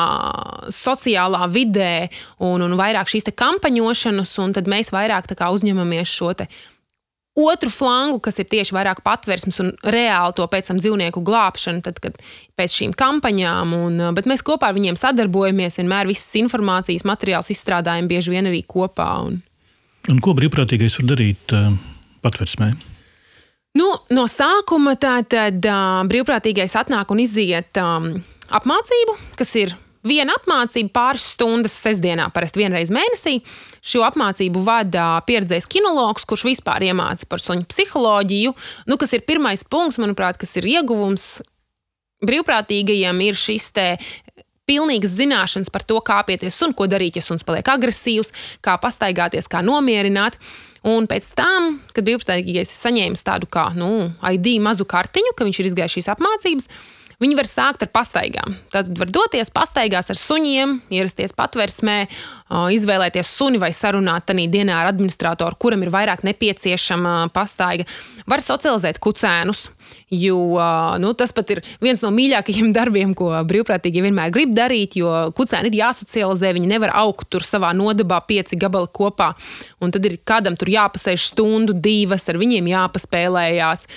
sociālā 0.74 1.46
vidē 1.52 2.08
un, 2.44 2.64
un 2.64 2.76
vairāk 2.78 3.10
šīs 3.10 3.30
kampaņošanas, 3.38 4.34
un 4.44 4.56
tad 4.56 4.68
mēs 4.70 4.92
vairāk 4.94 5.30
uzņemamies 5.32 6.12
šo 6.12 6.34
otru 7.38 7.70
flangu, 7.72 8.18
kas 8.24 8.40
ir 8.42 8.48
tieši 8.50 8.74
vairāk 8.76 9.02
patvērsmes 9.06 9.60
un 9.62 9.72
reāli 9.86 10.36
to 10.38 10.46
pēc 10.50 10.70
tam 10.70 10.80
dzīvnieku 10.82 11.22
glābšanu, 11.26 11.82
tad, 11.86 12.00
kad 12.02 12.18
pēc 12.58 12.78
šīm 12.80 12.94
kampaņām, 12.98 13.74
un, 13.78 14.00
bet 14.16 14.28
mēs 14.30 14.44
kopā 14.46 14.72
ar 14.72 14.78
viņiem 14.78 14.98
sadarbojamies, 14.98 15.78
vienmēr 15.80 16.10
visas 16.10 16.34
informācijas 16.42 17.06
materiālus 17.08 17.52
izstrādājam 17.54 18.10
bieži 18.10 18.34
vien 18.34 18.50
arī 18.50 18.64
kopā. 18.66 19.10
Un, 19.28 19.42
Un 20.08 20.22
ko 20.24 20.32
brīvprātīgais 20.36 20.96
var 21.00 21.10
darīt 21.10 21.52
uh, 21.52 21.72
patversmē? 22.24 22.70
Nu, 23.76 23.88
no 24.14 24.24
sākuma 24.30 24.94
tātad 25.00 25.60
uh, 25.68 26.00
brīvprātīgais 26.08 26.76
atnāk 26.80 27.12
un 27.12 27.20
iziet 27.22 27.76
um, 27.82 28.14
apmācību, 28.48 29.18
kas 29.36 29.52
ir 29.60 29.74
viena 30.06 30.36
apmācība 30.38 30.92
pāris 30.94 31.26
stundas 31.34 31.76
sestdienā, 31.82 32.28
parasti 32.34 32.62
vienreiz 32.62 32.92
mēnesī. 32.94 33.38
Šo 33.84 34.04
apmācību 34.06 34.62
vada 34.66 35.10
pieredzējis 35.28 35.68
kinologs, 35.70 36.26
kurš 36.28 36.48
vispār 36.50 36.88
iemāca 36.90 37.28
par 37.30 37.42
suņu 37.42 37.68
psiholoģiju. 37.70 38.54
Nu, 38.90 38.98
kas 39.00 39.16
ir 39.16 39.26
pirmais 39.28 39.64
punkts, 39.64 40.00
manuprāt, 40.02 40.40
kas 40.40 40.56
ir 40.60 40.68
ieguvums 40.78 41.38
brīvprātīgajiem, 42.26 43.22
ir 43.28 43.38
šis 43.38 43.70
te 43.76 43.88
pilnīgas 44.68 45.16
zināšanas 45.16 45.72
par 45.72 45.84
to, 45.88 45.98
kā 46.04 46.20
apieties 46.22 46.58
un 46.66 46.74
ko 46.76 46.88
darīt, 46.90 47.16
ja 47.16 47.24
suns 47.24 47.46
paliek 47.46 47.68
agresīvs, 47.72 48.34
kā 48.64 48.76
pastaigāties, 48.82 49.48
kā 49.50 49.62
nomierināt. 49.64 50.36
Un 50.88 51.08
pēc 51.10 51.32
tam, 51.38 51.78
kad 51.94 52.06
brīvprātīgais 52.06 52.70
ir 52.70 52.76
saņēmis 52.76 53.24
tādu 53.26 53.48
kā 53.50 53.68
nu, 53.76 54.10
ID 54.22 54.58
mazu 54.62 54.86
kartiņu, 54.88 55.34
ka 55.36 55.46
viņš 55.48 55.60
ir 55.62 55.70
izgājis 55.72 55.98
šīs 55.98 56.10
apmācības, 56.14 56.68
Viņi 57.18 57.34
var 57.34 57.48
sākt 57.50 57.80
ar 57.82 57.88
pastaigām. 57.90 58.52
Tad 58.70 58.92
var 58.94 59.10
doties 59.10 59.48
pastaigās 59.50 60.06
ar 60.12 60.18
suņiem, 60.20 60.76
ierasties 60.94 61.32
patversmē, 61.34 61.96
izvēlēties 62.70 63.32
suni 63.34 63.58
vai 63.58 63.72
sarunāt 63.74 64.28
tajā 64.28 64.44
dienā 64.52 64.76
ar 64.78 64.92
administratoru, 64.92 65.58
kuram 65.58 65.82
ir 65.82 65.90
vairāk 65.90 66.22
nepieciešama 66.22 67.32
pastaiga. 67.34 67.88
Var 68.30 68.42
socializēt 68.44 69.00
kucēnus, 69.02 69.64
jo 70.14 70.38
nu, 71.02 71.10
tas 71.18 71.34
pat 71.34 71.50
ir 71.56 71.62
viens 71.82 72.04
no 72.06 72.12
mīļākajiem 72.14 72.70
darbiem, 72.78 73.16
ko 73.18 73.32
brīvprātīgi 73.50 74.04
vienmēr 74.04 74.30
grib 74.36 74.52
darīt, 74.54 74.94
jo 75.00 75.10
kucēni 75.34 75.72
ir 75.72 75.80
jāsocializē, 75.80 76.52
viņi 76.54 76.70
nevar 76.70 76.94
augt 77.02 77.32
tur 77.34 77.42
savā 77.42 77.72
nodabā 77.74 78.20
pieci 78.30 78.60
gabali 78.60 78.92
kopā. 78.94 79.32
Un 79.82 79.90
tad 79.90 80.06
ir 80.06 80.20
kādam 80.22 80.54
tur 80.54 80.70
jāpasēž 80.70 81.32
stundu, 81.32 81.74
divas, 81.74 82.28
ar 82.30 82.38
viņiem 82.38 82.70
jāpaspēlējās 82.70 83.88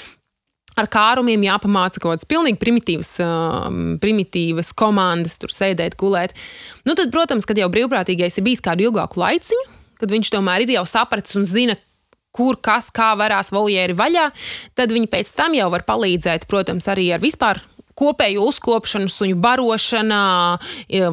ar 0.79 0.87
kārumiem 0.91 1.43
jāpamāca 1.45 1.99
kaut 2.01 2.15
kādas 2.15 2.27
pilnīgi 2.29 2.59
primitīvas, 2.61 3.13
um, 3.25 3.81
primitīvas 4.01 4.71
komandas, 4.77 5.37
tur 5.41 5.53
sēdēt, 5.53 5.97
gulēt. 5.99 6.35
Nu, 6.87 6.95
tad, 6.95 7.11
protams, 7.13 7.47
kad 7.49 7.59
jau 7.59 7.69
brīvprātīgais 7.73 8.39
ir 8.39 8.47
bijis 8.47 8.63
kādu 8.63 8.87
ilgāku 8.87 9.21
laiciņu, 9.21 9.67
kad 10.01 10.13
viņš 10.13 10.31
tomēr 10.33 10.65
ir 10.65 10.77
jau 10.77 10.85
sapratis 10.89 11.37
un 11.39 11.47
zina, 11.49 11.77
kur 12.35 12.57
kas 12.63 12.87
kā 12.95 13.11
varās 13.19 13.51
voljēri 13.51 13.97
vaļā, 13.97 14.29
tad 14.79 14.93
viņi 14.95 15.11
pēc 15.11 15.33
tam 15.35 15.57
jau 15.57 15.67
var 15.73 15.83
palīdzēt, 15.87 16.47
protams, 16.51 16.87
arī 16.91 17.11
ar 17.15 17.23
vispār. 17.23 17.61
Kopēju 18.01 18.45
uzkopšanu, 18.47 19.11
suņu 19.11 19.35
barošanu, 19.43 20.21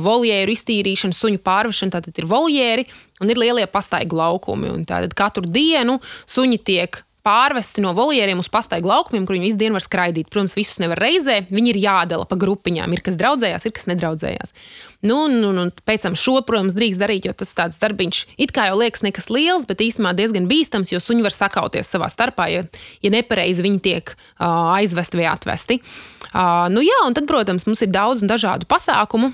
voljēru 0.00 0.54
iztīrīšanu, 0.54 1.12
suņu 1.12 1.40
pārvešanu. 1.44 1.92
Tātad 1.92 2.20
ir 2.22 2.28
voljēri 2.30 2.86
un 3.20 3.34
ir 3.34 3.40
lielie 3.42 3.66
pastaigu 3.68 4.16
laukumi. 4.16 4.70
Tātad 4.88 5.12
katru 5.18 5.50
dienu 5.50 5.98
suņi 6.30 6.60
tiek 6.64 7.00
pārvesti 7.28 7.84
no 7.84 7.92
voljeriem 7.96 8.40
uz 8.40 8.48
pastaigu 8.52 8.88
laukumiem, 8.88 9.26
kur 9.28 9.36
viņi 9.36 9.50
visu 9.50 9.60
dienu 9.60 9.76
var 9.76 9.84
skraidīt. 9.84 10.30
Protams, 10.32 10.56
visus 10.56 10.80
nevar 10.80 11.00
reizē. 11.02 11.42
Viņi 11.52 11.72
ir 11.74 11.80
jādala 11.82 12.24
pa 12.28 12.38
grupiņām. 12.40 12.94
Ir 12.96 13.02
kas 13.04 13.18
draudzējās, 13.20 13.66
ir 13.68 13.74
kas 13.76 13.88
nedraudzējās. 13.90 14.54
Nu, 15.06 15.20
nu, 15.30 15.52
nu, 15.54 15.68
pēc 15.86 16.06
tam 16.06 16.16
šo, 16.18 16.38
protams, 16.48 16.76
drīkst 16.78 17.02
darīt, 17.02 17.28
jo 17.28 17.34
tas 17.36 17.52
tāds 17.54 17.80
darbiņš 17.82 18.22
it 18.40 18.54
kā 18.56 18.68
jau 18.70 18.78
liekas 18.80 19.04
nekas 19.06 19.28
liels, 19.30 19.66
bet 19.68 19.84
īstenībā 19.84 20.14
diezgan 20.18 20.48
bīstams, 20.50 20.92
jo 20.94 21.02
suņi 21.02 21.26
var 21.26 21.36
sakauties 21.36 21.90
savā 21.92 22.08
starpā, 22.10 22.48
ja, 22.50 22.64
ja 23.04 23.12
nepareizi 23.14 23.66
viņi 23.66 23.82
tiek 23.84 24.14
uh, 24.14 24.74
aizvesti 24.78 25.20
vai 25.20 25.28
atvesti. 25.30 25.78
Uh, 26.32 26.66
nu, 26.72 26.82
jā, 26.84 27.04
un 27.06 27.14
tad, 27.16 27.28
protams, 27.30 27.68
mums 27.68 27.84
ir 27.84 27.92
daudz 27.94 28.24
un 28.24 28.32
dažādu 28.32 28.66
pasākumu. 28.70 29.30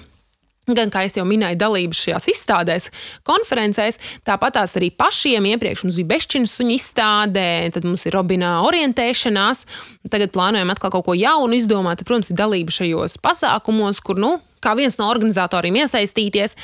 Gan, 0.64 0.88
kā 0.88 1.02
jau 1.04 1.26
minēju, 1.28 1.58
dalības 1.60 1.98
šajās 2.06 2.26
izstādēs, 2.32 2.86
konferencēs, 3.28 3.98
tāpat 4.24 4.56
arī 4.64 4.88
pašiem. 4.96 5.44
Iepriekš 5.52 5.84
mums 5.84 5.98
bija 5.98 6.08
bešķiņu 6.14 6.48
suņu 6.48 6.72
izstādē, 6.78 7.48
tad 7.74 7.84
mums 7.84 8.06
ir 8.08 8.16
Robina 8.16 8.54
orientēšanās. 8.64 9.66
Tagad 10.08 10.32
plānojam 10.32 10.72
atkal 10.72 10.94
kaut 10.94 11.04
ko 11.10 11.16
jaunu 11.18 11.58
izdomāt. 11.58 12.00
Protams, 12.08 12.32
ir 12.32 12.40
dalība 12.40 12.72
šajos 12.72 13.18
pasākumos, 13.20 14.00
kur, 14.04 14.16
nu, 14.20 14.38
kā 14.64 14.72
viens 14.78 14.96
no 14.96 15.10
organizatoriem 15.12 15.82
iesaistīties. 15.82 16.56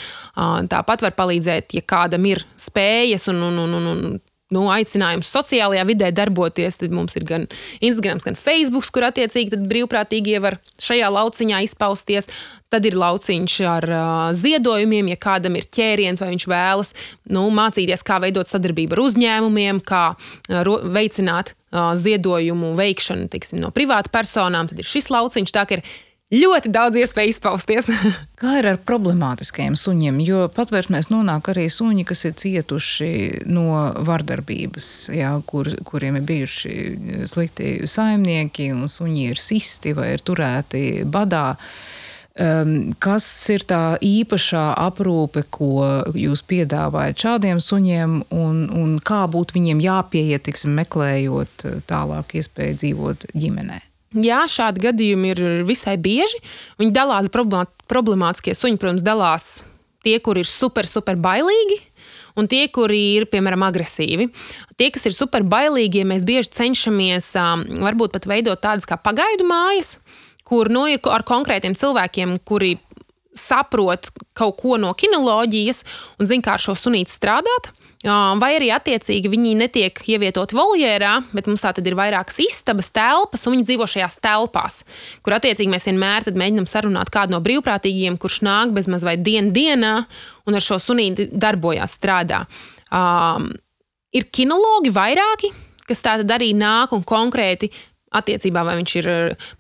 Tāpat 0.73 1.05
var 1.05 1.17
palīdzēt, 1.19 1.77
ja 1.77 1.85
kādam 1.85 2.25
ir 2.31 2.45
spējas 2.57 3.29
un, 3.33 3.45
un, 3.51 3.61
un, 3.67 3.93
un 3.93 4.05
nu, 4.55 4.67
aicinājums 4.73 5.31
sociālajā 5.31 5.85
vidē 5.89 6.11
darboties. 6.15 6.81
Tad 6.81 6.95
mums 6.95 7.17
ir 7.19 7.27
gan 7.29 7.47
Instagram, 7.81 8.21
gan 8.25 8.39
Facebook, 8.39 8.89
kur 8.95 9.07
attiecīgi 9.11 9.61
brīvprātīgie 9.71 10.41
var 10.43 10.59
šajā 10.83 11.11
lauciņā 11.15 11.63
izpausties. 11.67 12.31
Tad 12.71 12.87
ir 12.87 12.99
lauciņš 12.99 13.55
ar 13.67 13.87
uh, 13.91 14.03
ziedojumiem, 14.37 15.11
ja 15.11 15.19
kādam 15.21 15.57
ir 15.59 15.67
ķēriens 15.75 16.23
vai 16.23 16.33
viņš 16.35 16.47
vēlas 16.51 16.93
nu, 17.35 17.49
mācīties, 17.55 18.05
kā 18.07 18.21
veidot 18.23 18.51
sadarbību 18.51 18.95
ar 18.95 19.05
uzņēmumiem, 19.09 19.83
kā 19.87 20.05
uh, 20.15 20.71
veicināt 20.95 21.55
uh, 21.55 21.93
ziedojumu 21.99 22.75
veikšanu 22.79 23.31
tiksim, 23.33 23.63
no 23.63 23.73
privātu 23.75 24.13
personām. 24.15 24.71
Tad 24.71 24.83
ir 24.83 24.87
šis 24.87 25.11
lauciņš. 25.11 25.55
Tā 25.55 25.67
ir 25.75 25.85
ļoti 26.31 26.71
daudz 26.71 26.99
iespēju 27.01 27.35
izpausties. 27.35 27.91
Kā 28.41 28.57
ir 28.61 28.69
ar 28.71 28.81
problemātiskajiem 28.87 29.77
suņiem? 29.79 30.21
Jo 30.25 30.47
patvērsmēs 30.55 31.11
nonāk 31.11 31.51
arī 31.53 31.67
suņi, 31.73 32.07
kas 32.09 32.25
ir 32.29 32.37
cietuši 32.41 33.13
no 33.51 33.91
vardarbības, 34.07 34.91
jā, 35.17 35.35
kur, 35.51 35.73
kuriem 35.87 36.21
ir 36.21 36.27
bijuši 36.29 36.75
slikti 37.31 37.79
saimnieki, 37.91 38.71
un 38.77 38.87
suņi 38.91 39.31
ir 39.33 39.43
sisti 39.43 39.95
vai 39.99 40.15
ir 40.15 40.25
turēti 40.25 41.03
badā. 41.05 41.57
Um, 42.41 42.93
kas 43.03 43.27
ir 43.53 43.67
tā 43.69 43.99
īpašā 44.07 44.63
aprūpe, 44.79 45.43
ko 45.53 45.83
jūs 46.15 46.45
piedāvājat 46.49 47.27
šādiem 47.27 47.61
suņiem, 47.61 48.17
un, 48.33 48.63
un 48.71 48.97
kā 49.05 49.25
būtu 49.29 49.59
viņiem 49.59 49.83
jāpieiet, 49.85 50.47
tiksim, 50.47 50.79
meklējot 50.79 51.67
tālāk 51.91 52.39
iespēju 52.41 52.81
dzīvot 52.81 53.33
ģimenē? 53.35 53.90
Jā, 54.11 54.43
šādi 54.51 54.83
gadījumi 54.83 55.29
ir 55.31 55.41
visai 55.69 55.95
bieži. 56.01 56.41
Viņi 56.81 56.95
dalās 56.97 57.29
problemātiskie 57.31 58.57
suņi, 58.59 58.81
protams, 58.83 59.05
dalās 59.07 59.61
tie, 60.03 60.17
kur 60.19 60.41
ir 60.41 60.49
super, 60.49 60.89
super 60.91 61.21
bailīgi. 61.21 61.79
Un 62.39 62.49
tie, 62.51 62.65
kuri 62.73 62.99
ir, 63.19 63.27
piemēram, 63.31 63.63
agresīvi. 63.67 64.29
Tie, 64.79 64.89
kas 64.95 65.07
ir 65.07 65.15
super 65.15 65.45
bailīgi, 65.47 66.03
ja 66.03 66.09
mēs 66.09 66.27
bieži 66.27 66.53
cenšamies 66.57 67.33
varbūt 67.83 68.15
pat 68.15 68.29
veidot 68.31 68.63
tādas 68.63 68.87
kā 68.89 68.99
pagaidu 68.99 69.47
mājas, 69.47 69.99
kur 70.47 70.71
nu, 70.73 70.87
ir 70.91 71.03
ar 71.11 71.27
konkrētiem 71.27 71.75
cilvēkiem, 71.79 72.39
kuri 72.47 72.77
saprot 73.37 74.11
kaut 74.35 74.57
ko 74.63 74.79
no 74.81 74.95
kinoloģijas 74.99 75.85
un 76.19 76.31
zina, 76.31 76.47
kā 76.47 76.57
ar 76.57 76.65
šo 76.65 76.75
sunīti 76.79 77.15
strādāt. 77.15 77.71
Vai 78.01 78.55
arī 78.57 78.71
attiecīgi 78.73 79.29
viņi 79.29 79.51
netiek 79.61 79.99
ievietoti 80.09 80.57
voljērā, 80.57 81.11
bet 81.37 81.51
mums 81.51 81.61
tā 81.61 81.75
tad 81.77 81.85
ir 81.85 81.99
vairākas 81.99 82.39
istabas, 82.41 82.89
telpas, 82.97 83.45
un 83.45 83.53
viņi 83.53 83.67
dzīvo 83.69 83.85
šajās 83.93 84.17
telpās, 84.25 84.79
kur 85.21 85.37
attiecīgi 85.37 85.69
mēs 85.69 85.85
vienmēr 85.91 86.31
mēģinām 86.33 86.69
sarunāt 86.71 87.13
kādu 87.13 87.37
no 87.37 87.43
brīvprātīgiem, 87.45 88.17
kurš 88.17 88.41
nāk 88.47 88.73
bezmaz 88.73 89.05
vai 89.05 89.19
dienu 89.21 89.53
dienā 89.53 89.93
un 90.49 90.57
ar 90.57 90.65
šo 90.65 90.81
sunīti 90.81 91.29
darbojās, 91.29 91.99
strādā. 92.01 92.47
Um, 92.89 93.51
ir 94.17 94.31
kinologi 94.33 94.95
vairāki, 94.97 95.53
kas 95.85 96.01
tātad 96.01 96.33
arī 96.33 96.55
nāk 96.57 96.97
un 96.97 97.05
konkrēti 97.05 97.69
attiecībā, 98.17 98.65
vai 98.65 98.79
viņš 98.81 98.97
ir 99.03 99.11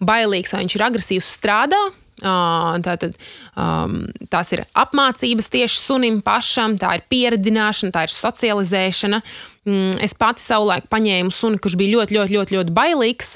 bailīgs 0.00 0.56
vai 0.56 0.64
viņš 0.64 0.78
ir 0.78 0.86
agresīvs, 0.88 1.34
strādā 1.36 1.90
Tātad, 2.20 3.16
um, 3.56 4.02
tās 4.32 4.52
ir 4.52 4.64
apmācības 4.76 5.48
tieši 5.52 5.80
sunim 5.80 6.20
pašam, 6.24 6.76
tā 6.80 6.98
ir 6.98 7.06
pieredzināšana, 7.12 7.94
tā 7.94 8.04
ir 8.06 8.14
socializēšana. 8.14 9.22
Mm, 9.68 9.98
es 10.04 10.16
pati 10.16 10.44
savulaik 10.44 10.88
paņēmu 10.92 11.32
suni, 11.34 11.60
kurš 11.60 11.76
bija 11.80 11.98
ļoti, 11.98 12.16
ļoti, 12.16 12.36
ļoti, 12.36 12.56
ļoti 12.58 12.76
bailīgs. 12.76 13.34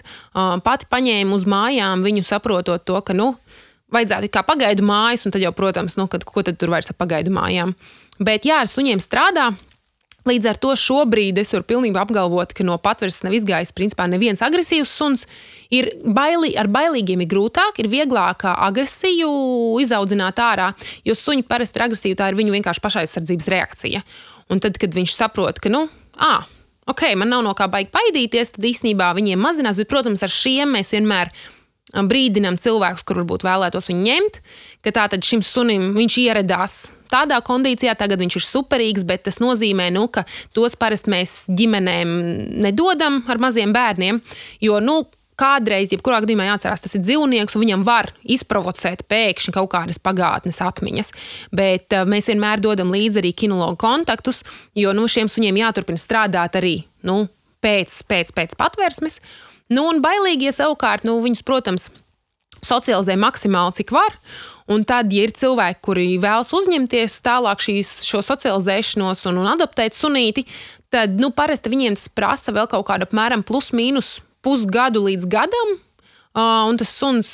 Pati 0.64 0.88
paņēmu 0.92 1.37
uz 1.37 1.44
mājām 1.49 2.05
viņu 2.05 2.25
saprotot 2.29 2.85
to, 2.88 3.01
ka, 3.05 3.16
nu, 3.16 3.35
vajadzētu 3.94 4.33
kā 4.33 4.44
pagaidu 4.47 4.87
mājas, 4.87 5.27
un 5.27 5.35
tad 5.35 5.44
jau, 5.44 5.53
protams, 5.57 5.99
nu, 6.01 6.09
kad, 6.11 6.25
ko 6.29 6.44
tad 6.47 6.59
tur 6.61 6.73
vairs 6.75 6.90
ar 6.92 6.99
pagaidu 7.01 7.33
mājām. 7.35 7.75
Bet, 8.20 8.49
jā, 8.49 8.62
ar 8.64 8.70
suņiem 8.70 9.03
strādā. 9.03 9.53
Līdz 10.24 10.46
ar 10.48 10.56
to 10.56 10.72
šobrīd 10.72 11.37
es 11.42 11.52
varu 11.52 11.66
pilnībā 11.68 12.00
apgalvot, 12.00 12.54
ka 12.56 12.64
no 12.64 12.78
patversmes 12.80 13.26
nav 13.26 13.34
izgājis 13.37 13.74
principā 13.76 14.06
neviens 14.08 14.40
agresīvs 14.44 14.88
suns. 14.88 15.26
Ir 15.68 15.90
baili, 16.00 16.54
ar 16.56 16.70
bailīgiem 16.72 17.20
ir 17.20 17.28
grūtāk, 17.28 17.82
ir 17.82 17.90
vieglāk 17.92 18.46
agresiju 18.54 19.28
izaudzināt 19.84 20.40
ārā, 20.40 20.70
jo 21.04 21.16
suņi 21.18 21.44
parasti 21.48 21.80
ir 21.80 21.87
agresīvi, 21.90 22.16
tā 22.16 22.30
ir 22.32 22.38
viņu 22.40 22.56
vienkārši 22.56 22.84
pašaizsardzības 22.87 23.50
reakcija. 23.52 24.00
Un 24.48 24.64
tad, 24.64 24.80
kad 24.80 24.96
viņš 24.96 25.12
saprot, 25.12 25.60
ka, 25.60 25.72
nu, 25.72 25.84
ah, 26.16 26.48
ok, 26.88 27.10
man 27.20 27.28
nav 27.34 27.44
no 27.44 27.52
kā 27.58 27.68
baigt 27.68 27.92
baidīties, 27.92 28.56
tad 28.56 28.64
īsnībā 28.64 29.12
viņiem 29.18 29.44
mazinās, 29.44 29.82
bet, 29.82 29.92
protams, 29.92 30.24
ar 30.24 30.32
šiem 30.32 30.72
mēs 30.78 30.96
vienmēr 30.96 31.32
brīdinam 31.94 32.59
cilvēkus, 32.61 33.04
kur 33.07 33.22
varbūt 33.22 33.46
vēlētos 33.46 33.90
viņu 33.90 34.04
ņemt, 34.09 34.38
ka 34.85 34.94
tātad 34.98 35.24
šim 35.26 35.42
sunim 35.46 35.92
viņš 35.96 36.18
ieradās 36.24 36.78
tādā 37.12 37.38
kondīcijā, 37.46 37.94
tagad 37.98 38.22
viņš 38.24 38.38
ir 38.40 38.46
superīgs, 38.48 39.07
bet 39.07 39.26
tas 39.28 39.38
nozīmē, 39.42 39.90
nu, 39.94 40.09
ka 40.11 40.26
tos 40.57 40.74
parasti 40.78 41.12
mēs 41.14 41.44
ģimenēm 41.54 42.14
nedodam 42.64 43.22
ar 43.30 43.42
maziem 43.42 43.74
bērniem, 43.74 44.18
jo, 44.64 44.80
nu, 44.83 45.04
kādreiz, 45.38 45.92
jebkurā 45.94 46.20
gadījumā 46.22 46.46
jāatcerās, 46.46 46.85
tas 46.85 46.94
ir 46.94 47.02
dzīvnieks, 47.02 47.57
un 47.57 47.64
viņam 47.64 47.87
var 47.87 48.11
izprovocēt 48.22 49.04
pēkšņi 49.11 49.54
kaut 49.57 49.72
kādas 49.72 49.98
pagātnes 50.02 50.61
atmiņas. 50.62 51.11
Bet 51.54 51.94
uh, 51.96 52.04
mēs 52.09 52.30
vienmēr 52.30 52.62
dodam 52.62 52.92
līdzi 52.94 53.22
arī 53.22 53.33
kinologu 53.44 53.78
kontaktus, 53.83 54.44
jo 54.78 54.94
nu, 54.94 55.09
šiem 55.11 55.30
suņiem 55.30 55.59
jāturpina 55.64 56.00
strādāt 56.00 56.61
arī 56.61 56.76
nu, 57.09 57.24
pēc, 57.64 57.98
pēc, 58.11 58.30
pēc 58.37 58.54
patvērsmes. 58.61 59.20
Nu, 59.72 59.87
un 59.88 60.03
bailīgie 60.05 60.53
savukārt, 60.53 61.07
nu, 61.09 61.16
viņus, 61.24 61.44
protams, 61.46 61.88
socializē 62.64 63.16
maksimāli, 63.20 63.79
cik 63.81 63.94
var. 63.94 64.16
Un 64.70 64.85
tad, 64.88 65.12
ja 65.12 65.27
ir 65.27 65.33
cilvēki, 65.37 65.81
kuri 65.85 66.07
vēlas 66.20 66.53
uzņemties 66.57 67.18
tālāk 67.24 67.61
šīs, 67.64 67.98
šo 68.09 68.22
socializēšanos 68.24 69.27
un, 69.29 69.40
un 69.42 69.50
adaptēt 69.53 69.96
sunīti, 69.96 70.46
tad 70.92 71.18
nu, 71.20 71.31
parasti 71.37 71.72
viņiem 71.72 71.98
tas 71.98 72.09
prasa 72.09 72.55
vēl 72.57 72.68
kaut 72.72 72.87
kādu 72.88 73.09
apmēram 73.09 73.44
plus 73.44 73.72
mīnus 73.77 74.18
pusgadu 74.44 75.05
līdz 75.09 75.29
gadam. 75.33 75.77
Uh, 76.35 76.64
un 76.66 76.74
tas 76.74 76.90
suns 76.90 77.29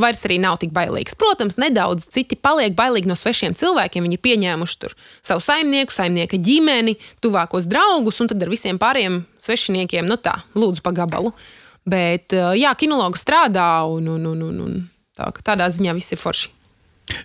vairs 0.00 0.24
nav 0.42 0.56
tik 0.58 0.72
bailīgs. 0.74 1.14
Protams, 1.14 1.54
nedaudz 1.60 2.08
citi 2.10 2.34
paliek 2.34 2.74
bailīgi 2.74 3.06
no 3.06 3.14
svešiem 3.14 3.54
cilvēkiem. 3.54 4.02
Viņi 4.02 4.18
ir 4.18 4.22
pieņēmuši 4.24 4.78
tur 4.82 4.96
savu 5.22 5.44
saimnieku, 5.44 5.94
saimnieka 5.94 6.34
ģimeni, 6.34 6.96
tuvākos 7.22 7.68
draugus, 7.70 8.18
un 8.18 8.32
tad 8.32 8.42
ar 8.42 8.50
visiem 8.50 8.80
pārējiem 8.82 9.22
svešiniekiem, 9.38 10.10
nu 10.10 10.18
tā, 10.18 10.40
lūdzu, 10.58 10.82
pa 10.82 10.90
gabalu. 10.96 11.30
Uh, 11.30 11.59
Bet, 11.90 12.36
jā, 12.58 12.72
kinologi 12.78 13.20
strādā 13.20 13.68
un, 13.88 14.08
un, 14.16 14.26
un, 14.30 14.42
un, 14.48 14.60
un 14.66 14.80
tā, 15.16 15.30
tādā 15.44 15.70
ziņā 15.72 15.96
viss 15.96 16.14
ir 16.14 16.20
forši. 16.20 16.52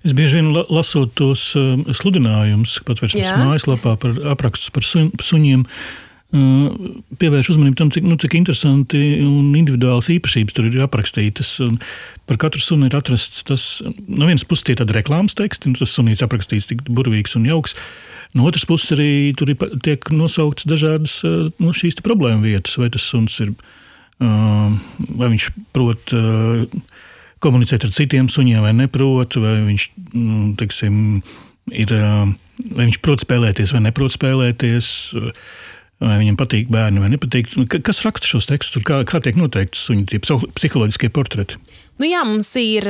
Es 0.02 0.16
bieži 0.18 0.40
vien 0.40 0.50
lasot 0.56 1.12
tos 1.18 1.52
uh, 1.60 1.76
sludinājumus, 1.94 2.80
pat 2.88 3.04
vairs 3.04 3.14
mājaslapā 3.38 3.94
par 4.02 4.18
aprakstus 4.34 4.74
par 4.74 4.88
su, 4.88 5.08
suņiem. 5.22 5.66
Uh, 5.66 6.02
pievērš 7.22 7.52
uzmanību 7.54 7.78
tam, 7.80 7.92
cik, 7.94 8.06
nu, 8.08 8.18
cik 8.20 8.34
interesanti 8.38 9.00
un 9.24 9.54
individuāls 9.56 10.10
īpašības 10.12 10.58
tur 10.58 10.68
ir 10.68 10.82
aprakstītas. 10.84 11.54
Par 12.28 12.40
katru 12.42 12.64
sunu 12.64 12.90
ir 12.90 12.98
atrasts 12.98 13.46
tas, 13.48 13.68
no 14.08 14.28
vienas 14.28 14.46
puses, 14.48 14.66
tie 14.68 14.76
tādi 14.80 14.98
reklāmas 14.98 15.38
teksti, 15.38 15.72
nu, 15.72 15.80
tas 15.80 15.94
sunīts 15.96 16.26
aprakstīts 16.26 16.70
tik 16.72 16.84
burvīgs 16.90 17.38
un 17.40 17.48
jauks. 17.48 17.78
No 18.36 18.50
otras 18.50 18.66
puses, 18.68 18.92
arī 18.98 19.32
tur 19.38 19.54
ir, 19.54 19.62
tiek 19.86 20.10
nosauktas 20.12 20.68
dažādas 20.68 21.22
nu, 21.24 21.72
šīs 21.72 22.02
problēma 22.04 22.44
vietas, 22.44 22.76
vai 22.82 22.90
tas 22.92 23.06
suns 23.14 23.38
ir 23.40 23.54
ielikās 23.54 23.72
vai 24.20 25.30
viņš 25.34 25.50
prot 25.76 26.14
komunicēt 27.44 27.86
ar 27.86 27.94
citiem 27.94 28.30
suņiem, 28.32 28.64
vai 28.64 28.74
neprot, 28.76 29.38
vai 29.42 29.58
viņš, 29.68 29.88
nu, 30.16 30.40
teiksim, 30.60 31.00
ir, 31.74 31.94
vai 31.96 32.88
viņš 32.88 33.00
prot 33.06 33.26
spēlēties 33.26 33.76
vai 33.76 33.86
neprot 33.88 34.16
spēlēties. 34.16 34.92
Vai 36.04 36.18
viņam 36.20 36.36
patīk 36.36 36.68
bērni 36.68 37.00
vai 37.00 37.08
nepatīk? 37.14 37.54
Nu, 37.56 37.64
kas 37.72 38.02
raksta 38.04 38.28
šos 38.28 38.50
tekstus? 38.50 38.84
Kā, 38.84 38.98
kā 39.08 39.22
tiek 39.24 39.38
noteikti 39.40 39.80
suņu 39.80 40.20
psiholoģiskie 40.52 41.08
portreti? 41.16 41.56
Nu 42.04 42.10
jā, 42.10 42.20
mums 42.28 42.50
ir 42.60 42.90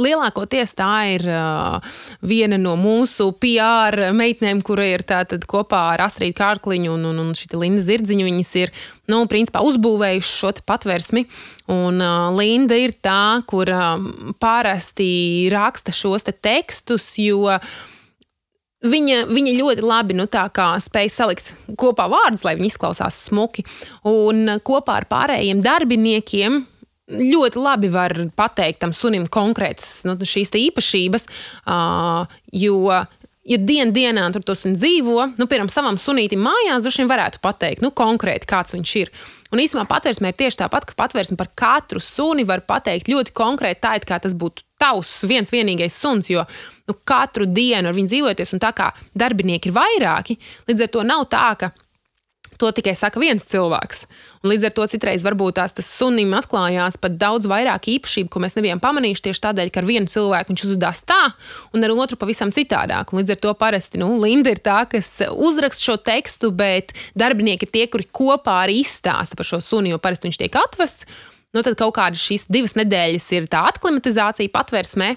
lielākoties 0.00 0.74
tā 0.78 0.90
ir 1.14 1.24
uh, 1.28 1.94
viena 2.24 2.58
no 2.60 2.74
mūsu 2.80 3.30
PR 3.40 4.10
meitnēm, 4.16 4.62
kura 4.64 4.86
ir 4.88 5.04
kopā 5.50 5.82
ar 5.94 6.04
Astrīdu 6.06 6.36
Kārkliņu 6.38 6.92
un, 6.94 7.08
un, 7.10 7.22
un 7.22 7.32
šī 7.36 7.50
Linda 7.58 7.84
Zirdziņa. 7.84 8.26
Viņas 8.28 8.52
ir 8.62 8.74
nu, 9.12 9.22
principā, 9.30 9.62
uzbūvējušas 9.66 10.36
šo 10.42 10.52
patvērsmi. 10.66 11.26
Un 11.72 12.02
uh, 12.02 12.28
Linda 12.36 12.78
ir 12.78 12.96
tā, 13.04 13.42
kur 13.50 13.70
uh, 13.72 13.96
parasti 14.42 15.48
raksta 15.52 15.94
šos 15.94 16.26
te 16.28 16.34
tekstus, 16.34 17.12
jo 17.20 17.52
viņa, 18.84 19.24
viņa 19.30 19.56
ļoti 19.60 19.84
labi 19.84 20.16
nu, 20.18 20.26
spēja 20.28 21.12
salikt 21.12 21.54
kopā 21.80 22.08
vārdus, 22.12 22.44
lai 22.46 22.56
viņi 22.58 22.72
izklausās 22.72 23.24
smuki. 23.28 23.64
Un 24.08 24.58
kopā 24.64 25.00
ar 25.00 25.08
pārējiem 25.10 25.62
darbiniekiem 25.64 26.62
ļoti 27.10 27.60
labi 27.60 27.90
var 27.92 28.14
pateikt 28.36 28.80
tam 28.84 28.94
sunim 28.96 29.26
konkrētas 29.30 30.04
nu, 30.08 30.16
šīs 30.16 30.54
īpašības, 30.68 31.28
uh, 31.66 32.24
jo. 32.52 33.04
Ja 33.44 33.58
dienā 33.60 33.92
dienā 33.92 34.22
tur 34.32 34.40
tas 34.40 34.62
dzīvo, 34.64 35.34
nu, 35.36 35.44
piemēram, 35.44 35.68
savam 35.68 35.98
sunītam 36.00 36.40
mājās, 36.46 36.80
droši 36.80 37.02
vien 37.02 37.10
varētu 37.10 37.42
pateikt, 37.44 37.82
nu, 37.84 37.90
konkrēti, 37.92 38.48
kāds 38.48 38.72
viņš 38.72 38.92
ir. 39.02 39.10
Un 39.52 39.60
īstenībā 39.60 39.84
patvērsmē 39.90 40.30
ir 40.32 40.38
tieši 40.38 40.62
tāpat, 40.62 40.86
ka 40.88 40.96
patvērsme 40.96 41.36
par 41.36 41.50
katru 41.52 42.00
suni 42.00 42.46
var 42.48 42.64
pateikt 42.64 43.10
ļoti 43.12 43.34
konkrēti, 43.36 43.82
tā 43.84 43.92
it 44.00 44.08
kā 44.08 44.16
tas 44.24 44.32
būtu 44.32 44.64
tavs 44.80 45.12
viens 45.28 45.52
vienīgais 45.52 45.92
suns, 45.92 46.32
jo 46.32 46.46
nu, 46.88 46.96
katru 47.04 47.44
dienu 47.44 47.92
ar 47.92 47.98
viņu 47.98 48.14
dzīvoties, 48.14 48.56
un 48.56 48.64
tā 48.64 48.72
kā 48.80 48.88
darbinieki 49.12 49.68
ir 49.68 49.76
vairāki, 49.76 50.38
līdz 50.72 50.88
ar 50.88 50.94
to 50.96 51.04
nav 51.04 51.28
tā, 51.28 51.46
ka 51.60 51.74
To 52.60 52.70
tikai 52.74 52.94
saka 52.98 53.18
viens 53.18 53.44
cilvēks. 53.50 54.04
Un 54.44 54.52
līdz 54.52 54.68
ar 54.68 54.74
to 54.76 54.86
citreiz 54.92 55.24
varbūt 55.26 55.56
tās 55.58 55.74
tas 55.74 55.88
sunim 55.90 56.34
atklājās 56.38 56.98
pat 57.02 57.16
daudz 57.18 57.48
vairāk 57.50 57.88
īpašību, 57.96 58.30
ko 58.30 58.42
mēs 58.44 58.54
nebijām 58.58 58.82
pamanījuši 58.82 59.26
tieši 59.26 59.44
tādēļ, 59.48 59.72
ka 59.74 59.82
ar 59.82 59.88
vienu 59.88 60.10
cilvēku 60.10 60.52
viņš 60.52 60.66
uzvedās 60.68 61.02
tā, 61.08 61.20
un 61.74 61.86
ar 61.86 61.94
otru 61.96 62.18
pavisam 62.20 62.52
citādāk. 62.54 63.10
Un 63.10 63.22
līdz 63.22 63.34
ar 63.34 63.42
to 63.42 63.54
parasti 63.58 64.00
nu, 64.02 64.12
Linda 64.22 64.54
ir 64.54 64.62
tā, 64.62 64.84
kas 64.90 65.16
uzraksta 65.32 65.90
šo 65.90 65.98
tekstu, 65.98 66.52
bet 66.54 66.94
darbinieki 67.18 67.66
ir 67.66 67.74
tie, 67.74 67.86
kuri 67.90 68.06
kopā 68.06 68.60
arī 68.64 68.80
izstāsta 68.84 69.38
par 69.38 69.48
šo 69.48 69.62
suni, 69.64 69.94
jo 69.94 70.02
parasti 70.02 70.30
viņš 70.30 70.42
tiek 70.44 70.60
atvests. 70.62 71.08
Nu, 71.54 71.62
tad 71.62 71.76
kaut 71.78 71.94
kādas 71.94 72.22
šīs 72.22 72.48
divas 72.50 72.74
nedēļas 72.74 73.28
ir 73.36 73.44
tā 73.50 73.60
aklimatizācija 73.70 74.50
patvērsmē, 74.54 75.12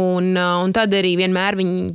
un, 0.00 0.32
un 0.32 0.72
tad 0.72 0.96
arī 0.96 1.12
vienmēr 1.20 1.58
viņi 1.60 1.90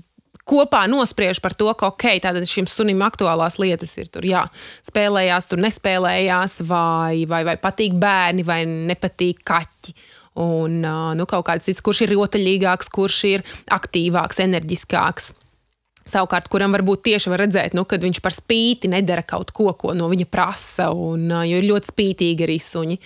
kopā 0.50 0.84
nospriež 0.90 1.42
par 1.44 1.54
to, 1.58 1.70
ka 1.78 1.92
ok, 1.94 2.06
tātad 2.24 2.48
šim 2.50 2.68
sunim 2.70 3.02
aktuālās 3.06 3.60
lietas 3.62 3.96
ir 4.02 4.10
tur, 4.12 4.26
jā, 4.28 4.46
spēlējās, 4.86 5.50
tur 5.52 5.62
nespēlējās, 5.66 6.62
vai, 6.70 7.26
vai, 7.30 7.44
vai 7.48 7.58
patīk 7.62 7.98
bērni, 8.00 8.46
vai 8.48 8.64
nepatīk 8.68 9.44
kaķi. 9.48 9.96
Un 10.40 10.80
nu, 11.20 11.26
kaut 11.28 11.44
kāds 11.50 11.68
cits, 11.68 11.82
kurš 11.84 12.06
ir 12.06 12.14
rotaļīgāks, 12.14 12.92
kurš 12.96 13.20
ir 13.28 13.46
aktīvāks, 13.76 14.40
enerģiskāks. 14.46 15.34
Savukārt, 16.10 16.48
kuram 16.50 16.74
varbūt 16.74 17.04
tieši 17.06 17.32
var 17.34 17.44
redzēt, 17.44 17.76
nu, 17.78 17.84
kad 17.86 18.02
viņš 18.02 18.22
par 18.24 18.34
spīti 18.34 18.90
nedara 18.90 19.26
kaut 19.28 19.52
ko, 19.54 19.74
ko 19.78 19.94
no 19.98 20.08
viņa 20.10 20.30
prasa, 20.32 20.90
un, 20.96 21.28
jo 21.46 21.60
ir 21.60 21.68
ļoti 21.70 21.92
spītīgi 21.92 22.48
arī 22.48 22.58
suņi. 22.64 22.98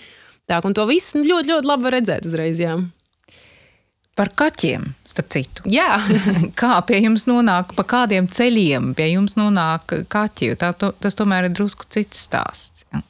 Tā, 0.48 0.60
un 0.64 0.76
to 0.76 0.84
visu 0.88 1.24
ļoti, 1.24 1.50
ļoti 1.52 1.68
labi 1.68 1.92
redzēt 1.96 2.28
uzreiz. 2.28 2.60
Jā. 2.60 2.78
Par 4.14 4.30
kaķiem, 4.38 4.92
starp 5.10 5.30
citu. 5.34 5.64
Jā. 5.70 5.88
Kā 6.60 6.76
pie 6.86 7.00
jums 7.02 7.26
nonāk, 7.26 7.72
pa 7.74 7.82
kādiem 7.82 8.28
ceļiem 8.30 8.92
pie 8.94 9.08
jums 9.10 9.34
nonāk 9.40 9.96
kaķi? 10.12 10.52
Tā, 10.60 10.70
to, 10.78 10.92
tas 11.02 11.18
tomēr 11.18 11.48
ir 11.48 11.56
drusku 11.56 11.88
cits 11.90 12.22
stāsts. 12.28 12.86
Ja? 12.94 13.02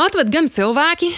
Atved 0.00 0.30
gan 0.32 0.46
cilvēki, 0.48 1.10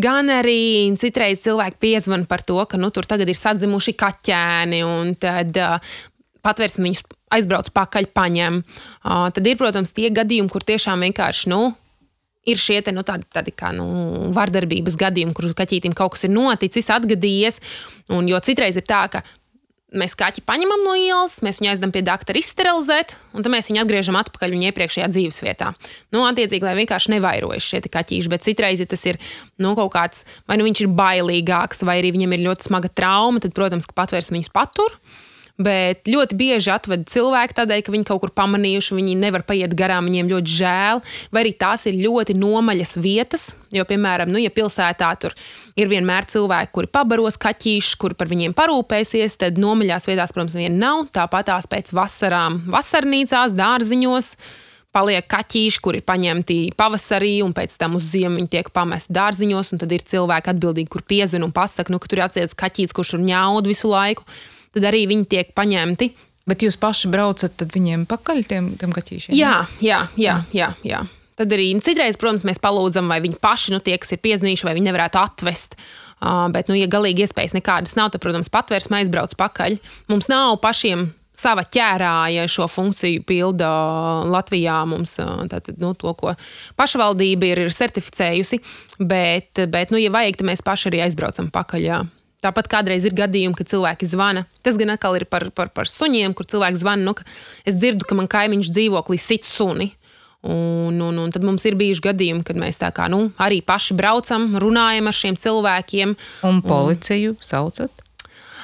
gan 0.00 0.32
arī 0.32 0.88
citreiz 0.96 1.42
cilvēki 1.44 1.76
piezvan 1.84 2.24
par 2.28 2.40
to, 2.48 2.56
ka 2.64 2.80
nu, 2.80 2.88
tur 2.88 3.04
tagad 3.04 3.28
ir 3.28 3.36
sadzimuši 3.36 3.92
kaķēni, 4.00 4.80
un 4.88 5.12
tad 5.20 5.58
uh, 5.60 5.92
patvērsim 6.40 6.88
viņus 6.88 7.02
aizbrauc 7.36 7.68
pakaļ, 7.76 8.08
paņem. 8.16 8.62
Uh, 9.04 9.26
tad 9.36 9.44
ir, 9.44 9.58
protams, 9.60 9.92
tie 9.92 10.08
gadījumi, 10.14 10.48
kur 10.52 10.64
tiešām 10.64 11.04
vienkārši 11.04 11.52
nu, 11.52 11.60
ir 12.48 12.58
šie 12.58 12.80
te, 12.82 12.94
nu, 12.94 13.04
tādi, 13.06 13.26
tādi 13.32 13.54
kā 13.54 13.70
nu, 13.76 13.86
vardarbības 14.34 14.96
gadījumi, 15.00 15.36
kur 15.36 15.52
kaķītim 15.58 15.94
kaut 15.98 16.16
kas 16.16 16.26
ir 16.26 16.34
noticis, 16.34 16.90
atgadījies. 16.94 17.62
Un, 18.12 18.26
jo 18.30 18.40
citreiz 18.42 18.78
ir 18.78 18.86
tā, 18.88 19.04
ka 19.12 19.22
mēs 19.98 20.14
kaķi 20.18 20.44
paņemam 20.48 20.82
no 20.86 20.94
ielas, 20.96 21.38
mēs 21.44 21.60
viņu 21.60 21.72
aizdam 21.72 21.92
pie 21.94 22.02
doktora 22.06 22.40
izsterilizēt, 22.40 23.16
un 23.36 23.44
tad 23.44 23.52
mēs 23.52 23.68
viņu 23.70 23.82
atgriežam 23.82 24.18
atpakaļ 24.20 24.54
viņa 24.54 24.70
iepriekšējā 24.70 25.08
dzīves 25.12 25.40
vietā. 25.44 25.72
Nu, 26.14 26.24
attiecīgi, 26.28 26.64
lai 26.64 26.76
vienkārši 26.80 27.12
nevairojas 27.14 27.66
šie 27.66 27.82
kaķīši, 27.92 28.32
bet 28.32 28.46
citreiz, 28.46 28.82
ja 28.82 28.88
tas 28.88 29.04
ir 29.08 29.20
nu, 29.62 29.74
kaut 29.78 29.92
kāds, 29.94 30.24
vai 30.48 30.58
nu 30.60 30.66
viņš 30.68 30.84
ir 30.84 30.94
bailīgāks, 30.96 31.84
vai 31.88 32.00
arī 32.00 32.14
viņam 32.16 32.36
ir 32.36 32.46
ļoti 32.48 32.70
smaga 32.70 32.92
trauma, 32.92 33.42
tad, 33.44 33.54
protams, 33.56 33.88
ka 33.88 33.96
patvērs 34.02 34.32
viņus 34.32 34.52
patur. 34.54 34.96
Bet 35.60 36.08
ļoti 36.08 36.36
bieži 36.38 36.70
atved 36.72 37.04
cilvēki 37.12 37.56
tādēļ, 37.58 37.82
ka 37.84 37.92
viņi 37.92 38.06
kaut 38.08 38.22
kur 38.22 38.30
pamanījuši, 38.32 38.96
viņi 38.96 39.16
nevar 39.20 39.44
paiet 39.44 39.74
garām, 39.76 40.08
viņiem 40.08 40.30
ļoti 40.30 40.54
žēl, 40.56 41.02
vai 41.28 41.42
arī 41.44 41.52
tās 41.60 41.84
ir 41.90 41.98
ļoti 42.00 42.36
nomaļas 42.40 42.96
vietas. 43.04 43.50
Jo, 43.72 43.84
piemēram, 43.88 44.32
nu, 44.32 44.40
ja 44.40 44.52
pilsētā 44.52 45.10
tur 45.20 45.36
ir 45.76 45.92
vienmēr 45.92 46.26
cilvēki, 46.32 46.72
kuri 46.72 46.90
pabaros 46.92 47.36
kaķīšus, 47.42 47.98
kuri 48.00 48.16
par 48.16 48.32
viņiem 48.32 48.56
parūpēsies, 48.56 49.36
tad 49.44 49.60
nomaļās 49.60 50.08
vietās, 50.08 50.32
protams, 50.32 50.56
neviena 50.56 50.80
nav. 50.80 51.06
Tāpat 51.12 51.50
tās 51.52 51.68
pēc 51.68 51.92
vasarām, 52.00 52.62
vasarnīcās, 52.72 53.56
dārziņos 53.58 54.32
paliek 54.92 55.28
kaķīši, 55.28 55.80
kuri 55.84 56.00
ir 56.00 56.08
paņemti 56.08 56.56
pavasarī, 56.76 57.34
un 57.44 57.52
pēc 57.56 57.76
tam 57.80 57.96
uz 58.00 58.08
ziemu 58.12 58.40
viņi 58.40 58.50
tiek 58.56 58.72
pamesti 58.72 59.12
dārziņos. 59.16 59.76
Tad 59.80 59.92
ir 59.92 60.08
cilvēki 60.14 60.52
atbildīgi, 60.52 60.92
kur 60.92 61.04
piezina 61.04 61.48
un 61.48 61.54
pasaka, 61.56 61.92
nu, 61.92 62.00
ka 62.00 62.08
tur 62.08 62.20
ir 62.20 62.26
atsiets 62.26 62.56
kaķītis, 62.56 62.96
kurš 62.96 63.16
ir 63.18 63.24
ņaud 63.28 63.72
visu 63.72 63.92
laiku 63.92 64.26
tad 64.76 64.86
arī 64.90 65.06
viņi 65.10 65.28
tiek 65.36 65.56
paņemti. 65.56 66.12
Bet 66.48 66.64
jūs 66.64 66.74
paši 66.80 67.06
braucat 67.12 67.62
viņiem 67.70 68.02
pakaļ 68.10 68.40
tiem, 68.50 68.72
tiem 68.74 68.90
kaķīšiem? 68.94 69.34
Jā, 69.38 69.60
jā, 69.78 70.00
jā. 70.18 70.40
jā, 70.50 70.72
jā. 70.82 71.04
Tad 71.38 71.54
arī 71.54 71.68
citreiz, 71.80 72.18
protams, 72.20 72.42
mēs 72.46 72.58
palūdzam, 72.62 73.06
vai 73.10 73.20
viņi 73.22 73.38
paši, 73.42 73.72
nu, 73.74 73.78
tie, 73.84 73.94
kas 74.00 74.10
ir 74.14 74.20
piezīmējuši, 74.24 74.66
vai 74.66 74.74
viņi 74.76 74.90
nevarētu 74.90 75.20
atvest. 75.22 75.78
Uh, 75.78 76.48
bet, 76.54 76.68
nu, 76.70 76.76
ja 76.78 76.90
galīgi 76.90 77.24
iespējas 77.24 77.54
nekādas 77.56 77.94
nav, 77.98 78.12
tad, 78.12 78.22
protams, 78.22 78.50
patvērsme 78.52 79.00
aizbrauc 79.00 79.34
pakaļ. 79.38 79.78
Mums 80.10 80.28
nav 80.30 80.58
pašiem 80.62 81.08
sava 81.36 81.64
ķērāja 81.64 82.44
šo 82.50 82.68
funkciju 82.70 83.24
pilda 83.26 83.70
Latvijā. 84.30 84.82
Mums 84.88 85.16
tātad, 85.18 85.78
nu, 85.82 85.94
to, 85.98 86.12
ko 86.18 86.34
pašvaldība 86.78 87.48
ir, 87.48 87.64
ir 87.66 87.74
certificējusi, 87.74 88.60
bet, 89.00 89.64
bet 89.72 89.94
nu, 89.94 90.00
ja 90.02 90.12
vajag, 90.14 90.40
tad 90.40 90.50
mēs 90.52 90.64
paši 90.66 90.90
arī 90.92 91.06
aizbraucam 91.06 91.50
pakaļ. 91.54 91.86
Jā. 91.86 92.02
Tāpat 92.42 92.66
kādreiz 92.70 93.06
ir 93.06 93.14
gadījumi, 93.14 93.54
kad 93.54 93.70
cilvēki 93.70 94.08
zvana. 94.10 94.44
Tas 94.66 94.78
gan 94.80 94.90
atkal 94.96 95.14
ir 95.18 95.28
par, 95.30 95.46
par, 95.54 95.70
par 95.70 95.90
suņiem, 95.90 96.34
kur 96.34 96.48
cilvēks 96.50 96.82
zvana. 96.82 97.06
Nu, 97.06 97.14
es 97.68 97.76
dzirdu, 97.78 98.06
ka 98.08 98.18
man 98.18 98.30
kaimiņš 98.30 98.72
dzīvoklī 98.74 99.18
sit 99.22 99.46
suni. 99.46 99.92
Un, 100.42 100.96
un, 100.98 101.18
un 101.22 101.30
tad 101.30 101.44
mums 101.46 101.62
ir 101.70 101.76
bijuši 101.78 102.02
gadījumi, 102.02 102.42
kad 102.42 102.58
mēs 102.58 102.80
kā, 102.82 103.06
nu, 103.12 103.28
arī 103.38 103.60
paši 103.62 103.94
braucam, 103.94 104.48
runājam 104.58 105.06
ar 105.06 105.14
šiem 105.14 105.36
cilvēkiem. 105.38 106.16
Un 106.48 106.58
policiju 106.66 107.36
un... 107.36 107.44
saucat? 107.46 108.02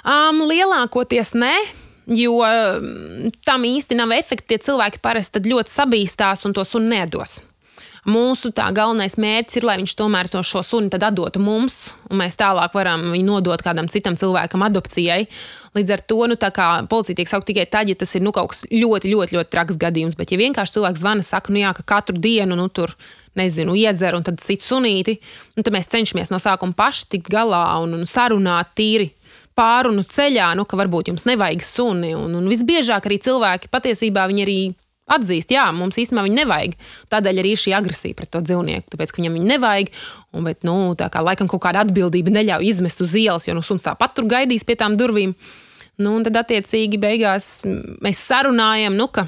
Um, 0.03 0.43
lielākoties 0.51 1.37
nē. 1.39 1.55
Jo 2.09 2.41
tam 3.45 3.67
īsti 3.69 3.99
nav 3.99 4.15
efekta. 4.17 4.55
Tie 4.55 4.59
cilvēki 4.65 5.03
parasti 5.05 5.45
ļoti 5.45 5.75
sabīstās 5.75 6.47
un 6.49 6.57
to 6.57 6.65
sunu 6.67 6.89
nedos. 6.89 7.43
Mūsu 8.09 8.49
galvenais 8.57 9.19
mērķis 9.21 9.59
ir, 9.59 9.65
lai 9.69 9.75
viņš 9.83 9.93
tomēr 9.99 10.31
to 10.33 10.41
šo 10.47 10.63
suni 10.65 10.89
atdotu 10.89 11.43
mums, 11.45 11.93
un 12.09 12.23
mēs 12.23 12.39
tālāk 12.41 12.73
varam 12.73 13.11
viņu 13.13 13.27
nodot 13.27 13.61
kādam 13.61 13.91
citam 13.93 14.17
cilvēkam 14.17 14.65
adopcijai. 14.65 15.27
Līdz 15.77 15.93
ar 15.93 16.03
to 16.09 16.25
nu, 16.31 16.39
policija 16.89 17.19
tiek 17.19 17.29
saukta 17.29 17.51
tikai 17.53 17.67
tad, 17.69 17.91
ja 17.93 17.99
tas 17.99 18.15
ir 18.17 18.25
nu, 18.25 18.33
kaut 18.33 18.55
kas 18.55 18.65
ļoti, 18.73 19.13
ļoti, 19.13 19.37
ļoti 19.37 19.53
traks 19.53 19.77
gadījums. 19.77 20.17
Bet, 20.17 20.33
ja 20.33 20.41
vienkārši 20.41 20.79
cilvēks 20.79 21.05
zvana, 21.05 21.27
saka, 21.27 21.53
nu, 21.53 21.61
jā, 21.61 21.75
ka 21.77 21.85
katru 21.85 22.17
dienu 22.17 22.57
nu, 22.57 22.71
tur 22.73 22.95
nezinu, 23.37 23.77
iedzer 23.77 24.17
un 24.17 24.25
tad 24.25 24.41
sit 24.41 24.65
sunīti, 24.65 25.19
nu, 25.59 25.63
tad 25.63 25.75
mēs 25.77 25.93
cenšamies 25.93 26.33
no 26.33 26.41
sākuma 26.41 26.73
paši 26.79 27.11
tikt 27.13 27.29
galā 27.35 27.63
un, 27.85 27.93
un 28.01 28.09
sarunāt 28.09 28.73
tīri 28.79 29.13
pārunu 29.59 30.01
ceļā, 30.07 30.55
nu, 30.57 30.65
ka 30.65 30.81
varbūt 30.81 31.13
jums 31.13 31.29
nevajag 31.29 31.65
suni. 31.67 32.17
Un, 32.17 32.41
un 32.41 32.49
visbiežāk 32.49 33.05
arī 33.05 33.21
cilvēki 33.21 33.69
patiesībā 33.75 34.25
viņi 34.31 34.47
arī 34.47 34.61
atzīst, 35.15 35.53
jā, 35.55 35.67
mums 35.75 35.99
īstenībā 36.01 36.25
viņu 36.27 36.39
nevajag. 36.41 36.75
Tādēļ 37.13 37.43
arī 37.43 37.55
šī 37.59 37.75
agresija 37.79 38.19
pret 38.19 38.33
to 38.35 38.43
dzīvnieku, 38.45 38.93
tāpēc, 38.95 39.13
ka 39.13 39.23
viņam 39.23 39.39
viņu 39.39 39.49
nevajag. 39.53 39.95
Un, 40.37 40.45
bet, 40.49 40.61
nu, 40.69 40.77
tā 40.99 41.09
kā 41.13 41.23
laikam 41.25 41.51
kaut 41.51 41.65
kāda 41.65 41.87
atbildība 41.87 42.35
neļauj 42.35 42.69
izmest 42.69 43.03
uz 43.05 43.17
ielas, 43.19 43.49
jo 43.49 43.57
nu, 43.57 43.65
suns 43.65 43.87
tāpat 43.87 44.17
tur 44.17 44.29
gaidīs 44.31 44.67
pie 44.69 44.79
tām 44.81 44.99
durvīm. 45.01 45.35
Nu, 45.99 46.15
un 46.15 46.27
tad, 46.27 46.37
attiecīgi, 46.45 47.01
beigās 47.03 47.59
mēs 48.05 48.21
sarunājam, 48.23 48.95
nu, 48.99 49.09
ka, 49.11 49.27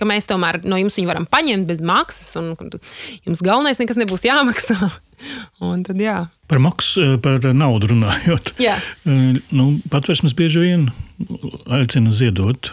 ka 0.00 0.08
mēs 0.08 0.26
tomēr 0.30 0.62
no 0.66 0.80
jums 0.80 0.96
viņu 0.98 1.12
varam 1.12 1.28
paņemt 1.30 1.68
bez 1.68 1.84
maksas, 1.84 2.32
un 2.40 2.54
jums 2.56 3.44
galvenais 3.44 3.78
nekas 3.82 4.00
nebūs 4.00 4.26
jāmaksā. 4.26 4.78
un 5.70 5.84
tad, 5.86 6.00
jā. 6.00 6.24
Par 6.50 6.58
maksu, 6.62 7.14
par 7.22 7.44
naudu 7.54 7.92
runājot. 7.92 8.54
Jā. 8.62 8.80
Nu, 9.06 9.72
patvērsmes 9.92 10.34
bieži 10.38 10.64
vien 10.64 10.88
aicina 11.70 12.10
ziedot 12.14 12.72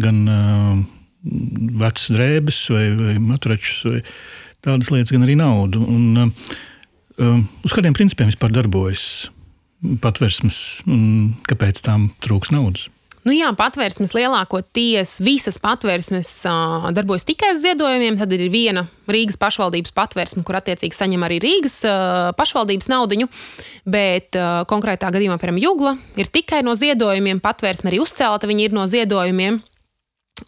gan 0.00 0.22
uh, 0.24 0.78
vecas 1.22 2.08
drēbes 2.12 2.62
vai, 2.74 2.86
vai 2.98 3.18
matračus 3.22 3.84
vai 3.88 4.00
tādas 4.62 4.90
lietas, 4.94 5.12
gan 5.14 5.26
arī 5.26 5.36
naudu. 5.38 5.82
Un, 5.86 6.32
um, 7.18 7.44
uz 7.66 7.74
kādiem 7.74 7.96
principiem 7.96 8.30
vispār 8.30 8.54
darbojas 8.54 9.04
patversmes 10.02 10.82
un 10.86 11.32
kāpēc 11.48 11.82
tām 11.82 12.10
trūks 12.22 12.52
naudas? 12.54 12.88
Nu 13.22 13.30
jā, 13.30 13.52
patvērsmes 13.54 14.16
lielākoties 14.16 15.20
visas 15.22 15.54
patvērsmes 15.62 16.30
uh, 16.50 16.88
darbojas 16.94 17.22
tikai 17.28 17.52
uz 17.54 17.60
ziedojumiem. 17.62 18.16
Tad 18.18 18.34
ir 18.34 18.48
viena 18.50 18.82
Rīgas 19.06 19.38
pašvaldības 19.38 19.94
patvērsme, 19.94 20.42
kur 20.46 20.58
attiecīgi 20.58 20.98
saņem 20.98 21.22
arī 21.22 21.38
Rīgas 21.44 21.78
uh, 21.86 22.32
pašvaldības 22.34 22.90
naudu. 22.90 23.28
Bet 23.86 24.34
uh, 24.34 24.64
konkrētā 24.66 25.12
gadījumā, 25.14 25.38
piemēram, 25.38 25.62
Jugla 25.62 25.94
ir 26.18 26.32
tikai 26.34 26.64
no 26.66 26.74
ziedojumiem, 26.78 27.38
patvērsme 27.44 27.92
arī 27.92 28.02
uzcelta, 28.02 28.50
viņi 28.50 28.66
ir 28.66 28.74
no 28.74 28.88
ziedojumiem. 28.90 29.62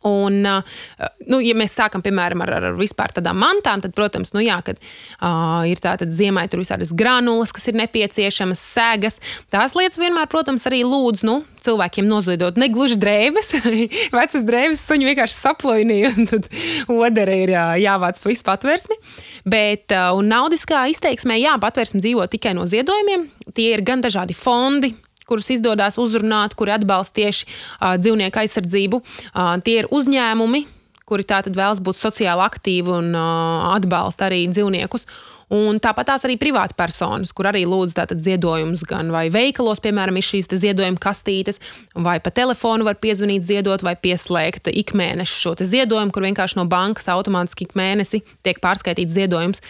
Un, 0.05 0.41
nu, 0.45 1.41
ja 1.45 1.55
mēs 1.57 1.77
sākam 1.79 2.03
piemēram 2.05 2.43
ar, 2.45 2.53
ar 2.59 2.79
vispār 2.79 3.15
tādām 3.17 3.39
mantām, 3.41 3.83
tad, 3.85 3.95
protams, 3.97 4.35
nu, 4.37 4.43
jā, 4.45 4.59
kad, 4.67 4.81
uh, 4.81 5.63
ir 5.69 5.81
tāda 5.83 6.09
ziemai 6.11 6.47
tur 6.53 6.63
visādas 6.63 6.93
granulas, 6.97 7.53
kas 7.55 7.69
ir 7.71 7.79
nepieciešamas, 7.79 8.63
sēgas. 8.75 9.21
Tās 9.53 9.77
lietas 9.79 10.01
vienmēr, 10.01 10.29
protams, 10.33 10.67
arī 10.69 10.83
lūdz 10.87 11.25
nu, 11.29 11.39
cilvēkiem 11.65 12.09
noziedot 12.09 12.59
ne 12.61 12.69
gluži 12.73 12.99
drēbes, 13.01 13.55
vecas 14.19 14.47
drēbes, 14.47 14.85
suņi 14.85 15.11
vienkārši 15.11 15.39
saplojnīja, 15.39 16.13
un 16.19 16.31
tad 16.33 16.51
odere 16.93 17.41
ir 17.45 17.55
jāvāc 17.83 18.21
pa 18.21 18.33
visu 18.33 18.47
patvērsmi. 18.49 19.01
Bet, 19.49 19.89
uh, 19.93 20.21
naudiskā 20.25 20.87
izteiksmē, 20.93 21.39
jā, 21.41 21.57
patvērsme 21.63 22.03
dzīvo 22.05 22.29
tikai 22.33 22.55
no 22.57 22.69
ziedojumiem. 22.69 23.29
Tie 23.55 23.71
ir 23.75 23.85
gan 23.87 24.03
dažādi 24.05 24.37
fondi, 24.37 24.95
kurus 25.29 25.51
izdodas 25.55 25.99
uzrunāt, 26.01 26.57
kuri 26.59 26.77
atbalsta 26.77 27.23
tieši 27.23 27.47
uh, 27.49 27.95
dzīvnieku 28.01 28.45
aizsardzību. 28.45 29.03
Uh, 29.03 29.55
tie 29.65 29.81
ir 29.83 29.91
uzņēmumi, 29.95 30.65
kuri 31.09 31.27
tātad 31.29 31.57
vēlas 31.57 31.83
būt 31.85 32.01
sociāli 32.01 32.45
aktīvi 32.45 32.93
un 32.93 33.13
uh, 33.13 33.71
atbalsta 33.75 34.29
arī 34.29 34.45
dzīvniekus. 34.53 35.09
Un 35.55 35.77
tāpat 35.83 36.09
tās 36.09 36.25
arī 36.25 36.39
privāti 36.41 36.77
personas, 36.77 37.33
kur 37.37 37.51
arī 37.51 37.67
lūdz 37.69 37.99
ziedojumus 38.25 38.85
gan 38.89 39.13
vai 39.13 39.27
veikalos, 39.33 39.83
piemēram, 39.85 40.17
ir 40.17 40.25
šīs 40.25 40.49
ziedojuma 40.49 41.01
kastītes, 41.03 41.61
vai 41.93 42.17
pa 42.25 42.33
telefonu 42.35 42.87
var 42.89 42.97
piezvanīt, 42.97 43.45
ziedot, 43.45 43.85
vai 43.85 43.95
pieslēgt 43.95 44.73
ikmēneša 44.73 45.41
šo 45.45 45.55
ziedojumu, 45.61 46.15
kur 46.15 46.25
vienkārši 46.25 46.59
no 46.59 46.65
bankas 46.71 47.11
automātiski 47.13 47.69
ik 47.69 47.77
mēnesi 47.79 48.25
tiek 48.43 48.63
pārskaitīts 48.65 49.15
ziedojums. 49.15 49.63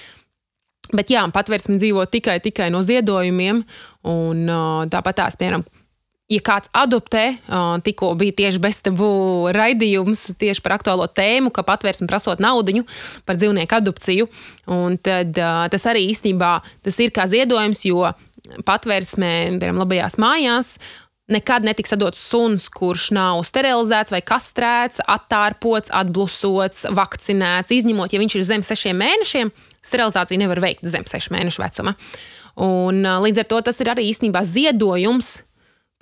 Bet 0.93 1.09
jā, 1.11 1.23
patvērsme 1.33 1.79
dzīvo 1.81 2.05
tikai, 2.13 2.41
tikai 2.45 2.69
no 2.75 2.83
ziedojumiem. 2.85 3.63
Un, 4.11 4.45
tāpat 4.93 5.23
tās, 5.23 5.39
piemēram, 5.41 5.65
ja 6.33 6.41
kāds 6.45 6.73
adoptē, 6.77 7.25
tikko 7.85 8.11
bija 8.21 8.37
tieši 8.43 8.61
beztebu 8.63 9.09
raidījums 9.55 10.27
tieši 10.41 10.65
par 10.65 10.77
aktuālo 10.79 11.07
tēmu, 11.09 11.53
ka 11.55 11.65
patvērsme 11.67 12.09
prasot 12.11 12.43
naudu 12.43 12.85
par 13.25 13.39
dzīvnieku 13.41 13.79
adopciju. 13.79 14.29
Tad 15.05 15.41
tas 15.73 15.89
arī 15.91 16.07
īstenībā 16.11 16.59
tas 16.85 17.01
ir 17.01 17.15
kā 17.15 17.29
ziedojums, 17.31 17.85
jo 17.89 18.13
patvērsmē, 18.69 19.33
piemēram, 19.57 19.81
labajās 19.85 20.19
mājās. 20.21 20.77
Nekad 21.33 21.65
netiks 21.65 21.95
dots 21.97 22.21
suns, 22.21 22.67
kurš 22.69 23.07
nav 23.17 23.39
sterilizēts 23.49 24.13
vai 24.13 24.21
kastrēts, 24.21 25.01
attārpots, 25.09 25.89
atblusots, 25.89 26.85
vakcinēts, 26.93 27.73
izņemot, 27.73 28.13
ja 28.13 28.21
viņš 28.21 28.37
ir 28.37 28.45
zem 28.45 28.65
sešiem 28.67 29.01
mēnešiem, 29.01 29.53
sterilizāciju 29.85 30.41
nevar 30.41 30.63
veikt 30.65 30.87
zem 30.89 31.07
sešu 31.09 31.35
mēnešu 31.35 31.63
vecuma. 31.65 31.97
Un, 32.65 33.03
līdz 33.03 33.43
ar 33.43 33.51
to 33.51 33.61
tas 33.67 33.81
ir 33.83 33.91
arī 33.91 34.07
īstenībā 34.13 34.45
ziedojums 34.47 35.37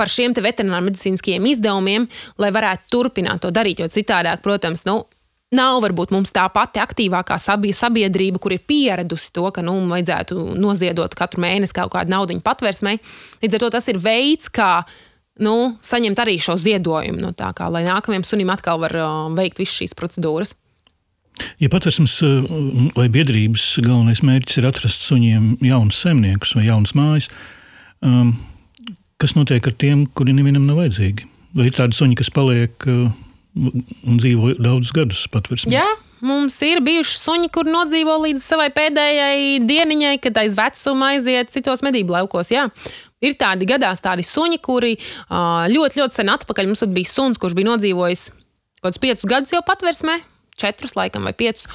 par 0.00 0.10
šiem 0.10 0.34
veterinārmedicīniskajiem 0.34 1.48
izdevumiem, 1.52 2.06
lai 2.40 2.52
varētu 2.54 2.90
turpināt 2.92 3.44
to 3.44 3.52
darīt. 3.54 3.82
Jo 3.82 3.88
citādi, 3.92 4.32
protams, 4.42 4.84
nu, 4.88 5.02
nav 5.54 5.80
varbūt 5.84 6.12
mums 6.14 6.32
tā 6.34 6.46
pati 6.52 6.80
aktīvākā 6.82 7.38
sabiedrība, 7.38 8.40
kur 8.42 8.56
ir 8.56 8.64
pieradusi 8.66 9.30
to, 9.36 9.46
ka 9.54 9.64
nu, 9.64 9.76
vajadzētu 9.92 10.56
noziedot 10.60 11.14
katru 11.18 11.44
mēnesi 11.44 11.76
kaut 11.76 11.92
kādu 11.94 12.14
naudu 12.14 12.38
patversmei. 12.44 13.00
Līdz 13.44 13.58
ar 13.58 13.64
to 13.64 13.72
tas 13.76 13.88
ir 13.92 14.00
veids, 14.02 14.48
kā 14.52 14.82
nu, 15.44 15.76
saņemt 15.84 16.24
arī 16.24 16.38
šo 16.42 16.56
ziedojumu, 16.60 17.20
no 17.22 17.32
tā, 17.36 17.52
kā, 17.56 17.68
lai 17.72 17.84
nākamajam 17.86 18.24
sunim 18.26 18.52
atkal 18.52 18.80
var 18.82 18.96
uh, 18.96 19.30
veikt 19.36 19.62
visas 19.62 19.76
šīs 19.80 19.96
procedūras. 19.98 20.56
Ja 21.62 21.70
patvērsmes 21.72 22.14
eh, 22.26 22.54
vai 22.96 23.08
biedrības 23.12 23.66
galvenais 23.82 24.22
mērķis 24.26 24.60
ir 24.60 24.68
atrast 24.68 25.04
suņiem 25.06 25.56
jaunus 25.64 26.02
zemniekus 26.04 26.54
vai 26.58 26.66
jaunas 26.66 26.94
mājas, 26.98 27.28
um, 28.04 28.34
kas 29.22 29.36
notiek 29.38 29.66
ar 29.66 29.76
tiem, 29.78 30.06
kuri 30.06 30.34
nevienam 30.36 30.66
nav 30.68 30.82
vajadzīgi? 30.82 31.28
Vai 31.56 31.68
ir 31.68 31.76
tādi 31.76 31.96
suņi, 31.96 32.16
kas 32.20 32.32
paliek 32.32 32.88
uh, 32.88 33.12
un 33.56 34.18
dzīvo 34.20 34.56
daudzus 34.60 34.94
gadus 34.96 35.26
patvērsmē? 35.32 35.74
Jā. 35.74 35.90
Mums 36.22 36.54
ir 36.62 36.78
bijuši 36.86 37.16
suņi, 37.18 37.48
kur 37.50 37.66
nodzīvo 37.66 38.12
līdz 38.22 38.44
savai 38.44 38.68
pēdējai 38.70 39.56
dieniņai, 39.66 40.12
kad 40.22 40.36
aiz 40.38 40.54
vecuma 40.54 41.08
aiziet 41.16 41.50
citos 41.50 41.82
medību 41.82 42.14
laukos. 42.14 42.52
Jā. 42.54 42.68
Ir 43.26 43.34
tādi 43.40 43.66
gadās 43.66 44.04
tādi 44.04 44.22
suņi, 44.26 44.60
kuri 44.62 44.92
ļoti, 45.74 45.98
ļoti 45.98 46.20
sen 46.20 46.30
atpakaļ 46.30 46.70
mums 46.70 46.84
bija 46.94 47.10
suns, 47.10 47.42
kurš 47.42 47.58
bija 47.58 47.72
nodzīvojis 47.72 48.28
kaut 48.82 48.86
kādus 48.86 49.02
piecus 49.02 49.28
gadus 49.30 49.54
jau 49.54 49.62
patversmē, 49.66 50.20
četrus 50.60 50.96
laikam 50.98 51.26
vai 51.28 51.34
piecus. 51.36 51.68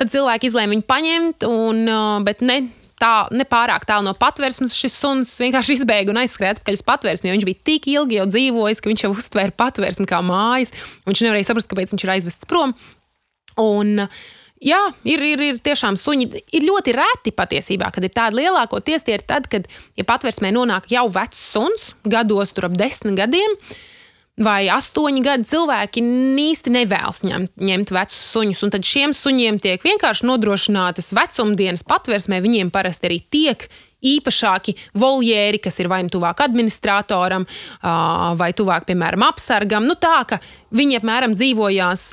Tad 0.00 0.12
cilvēki 0.12 0.48
izlēma 0.48 0.74
viņu 0.74 0.86
paņemt, 0.88 1.44
un, 1.48 1.82
bet 2.24 2.40
ne 2.44 2.62
tā, 3.00 3.12
ne 3.34 3.44
pārāk 3.48 3.84
tālu 3.88 4.06
no 4.06 4.14
patvērsmes 4.16 4.74
šis 4.76 4.96
suns 5.02 5.34
vienkārši 5.42 5.78
izbēga 5.78 6.12
un 6.12 6.20
aizskrēja 6.22 6.56
atpakaļ 6.56 6.78
uz 6.78 6.84
patvērsmi. 6.88 7.32
Viņš 7.34 7.46
bija 7.48 7.62
tik 7.68 7.88
ilgi 7.92 8.20
jau 8.20 8.26
dzīvojis, 8.30 8.80
ka 8.80 8.92
viņš 8.92 9.06
jau 9.06 9.12
uztvēra 9.14 9.56
patvērsmi 9.62 10.08
kā 10.08 10.20
mājas. 10.24 10.74
Viņš 11.08 11.24
nevarēja 11.26 11.50
saprast, 11.50 11.70
kāpēc 11.70 11.94
viņš 11.94 12.06
ir 12.06 12.14
aizvests 12.18 12.50
prom. 12.50 12.76
Un, 13.60 14.10
Jā, 14.60 14.76
ir, 15.08 15.22
ir, 15.24 15.40
ir 15.40 15.58
tiešām 15.64 15.96
suņi. 15.96 16.26
Ir 16.52 16.66
ļoti 16.66 16.92
reti 16.92 17.30
patiesībā, 17.32 17.86
kad 17.96 18.04
ir 18.04 18.10
tāda 18.12 18.36
lielākoties 18.36 19.06
tie 19.06 19.14
ir 19.16 19.22
tad, 19.24 19.46
kad 19.48 19.64
ja 19.96 20.04
patvērsmē 20.04 20.50
nonāk 20.52 20.90
jau 20.92 21.06
vecs 21.08 21.40
suns, 21.54 21.86
gados 22.04 22.52
tur 22.52 22.68
ap 22.68 22.74
desmit 22.76 23.16
gadiem. 23.16 23.54
Uh, 23.56 23.78
vai 24.40 24.64
astoņi 24.72 25.22
gadi 25.24 25.48
cilvēki 25.50 26.02
īsti 26.40 26.72
nevēlas 26.74 27.22
ņemt, 27.26 27.54
ņemt 27.60 27.92
vecus 27.94 28.24
suņus. 28.32 28.64
Tad 28.72 28.86
šiem 28.86 29.14
suņiem 29.16 29.60
tiek 29.62 29.84
vienkārši 29.84 30.26
nodrošinātas 30.28 31.12
vecumdienas 31.16 31.86
patversmē. 31.88 32.40
Viņiem 32.44 32.72
parasti 32.74 33.10
arī 33.10 33.20
tiek 33.30 33.68
īpašāki 34.00 34.74
voljēri, 34.96 35.60
kas 35.60 35.76
ir 35.82 35.90
vai 35.92 36.00
nu 36.06 36.12
tuvāk 36.12 36.40
administratoram, 36.44 37.44
vai 38.40 38.50
tuvāk, 38.56 38.86
piemēram, 38.88 39.26
apsargam. 39.28 39.84
Nu, 39.84 39.96
tā 40.00 40.22
ka 40.28 40.40
viņi 40.72 41.00
apmēram 41.00 41.36
dzīvojās, 41.36 42.06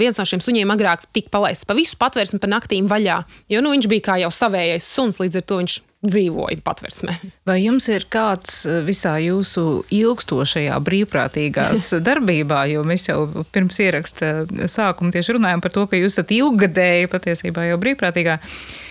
viens 0.00 0.18
no 0.18 0.26
šiem 0.26 0.42
suņiem 0.42 0.74
agrāk 0.74 1.06
tika 1.14 1.30
palaists 1.38 1.68
pa 1.68 1.78
visu 1.78 1.98
patvērsmi 2.00 2.42
pa 2.42 2.50
naktīm 2.50 2.90
vaļā, 2.90 3.20
jo 3.52 3.62
nu, 3.62 3.76
viņš 3.76 3.90
bija 3.92 4.08
kā 4.10 4.18
jau 4.24 4.32
savējais 4.34 4.90
suns, 4.90 5.22
līdz 5.22 5.38
ar 5.38 5.46
to 5.46 5.62
viņš 5.62 5.78
dzīvoju 6.06 6.62
patversmē. 6.64 7.14
Vai 7.48 7.58
jums 7.60 7.88
ir 7.92 8.06
kāds 8.12 8.62
eh, 8.64 8.80
visā 8.86 9.16
jūsu 9.20 9.84
ilgstošajā 9.92 10.78
brīvprātīgās 10.86 11.90
darbībā, 12.08 12.64
jo 12.72 12.84
mēs 12.88 13.08
jau 13.10 13.24
pirms 13.52 13.80
ieraksta 13.84 14.32
sākuma 14.70 15.12
tieši 15.14 15.36
runājam 15.36 15.64
par 15.64 15.74
to, 15.76 15.86
ka 15.90 16.00
jūs 16.00 16.16
esat 16.16 16.32
ilggadēji 16.36 17.10
patiesībā 17.12 17.68
jau 17.70 17.80
brīvprātīgā. 17.82 18.38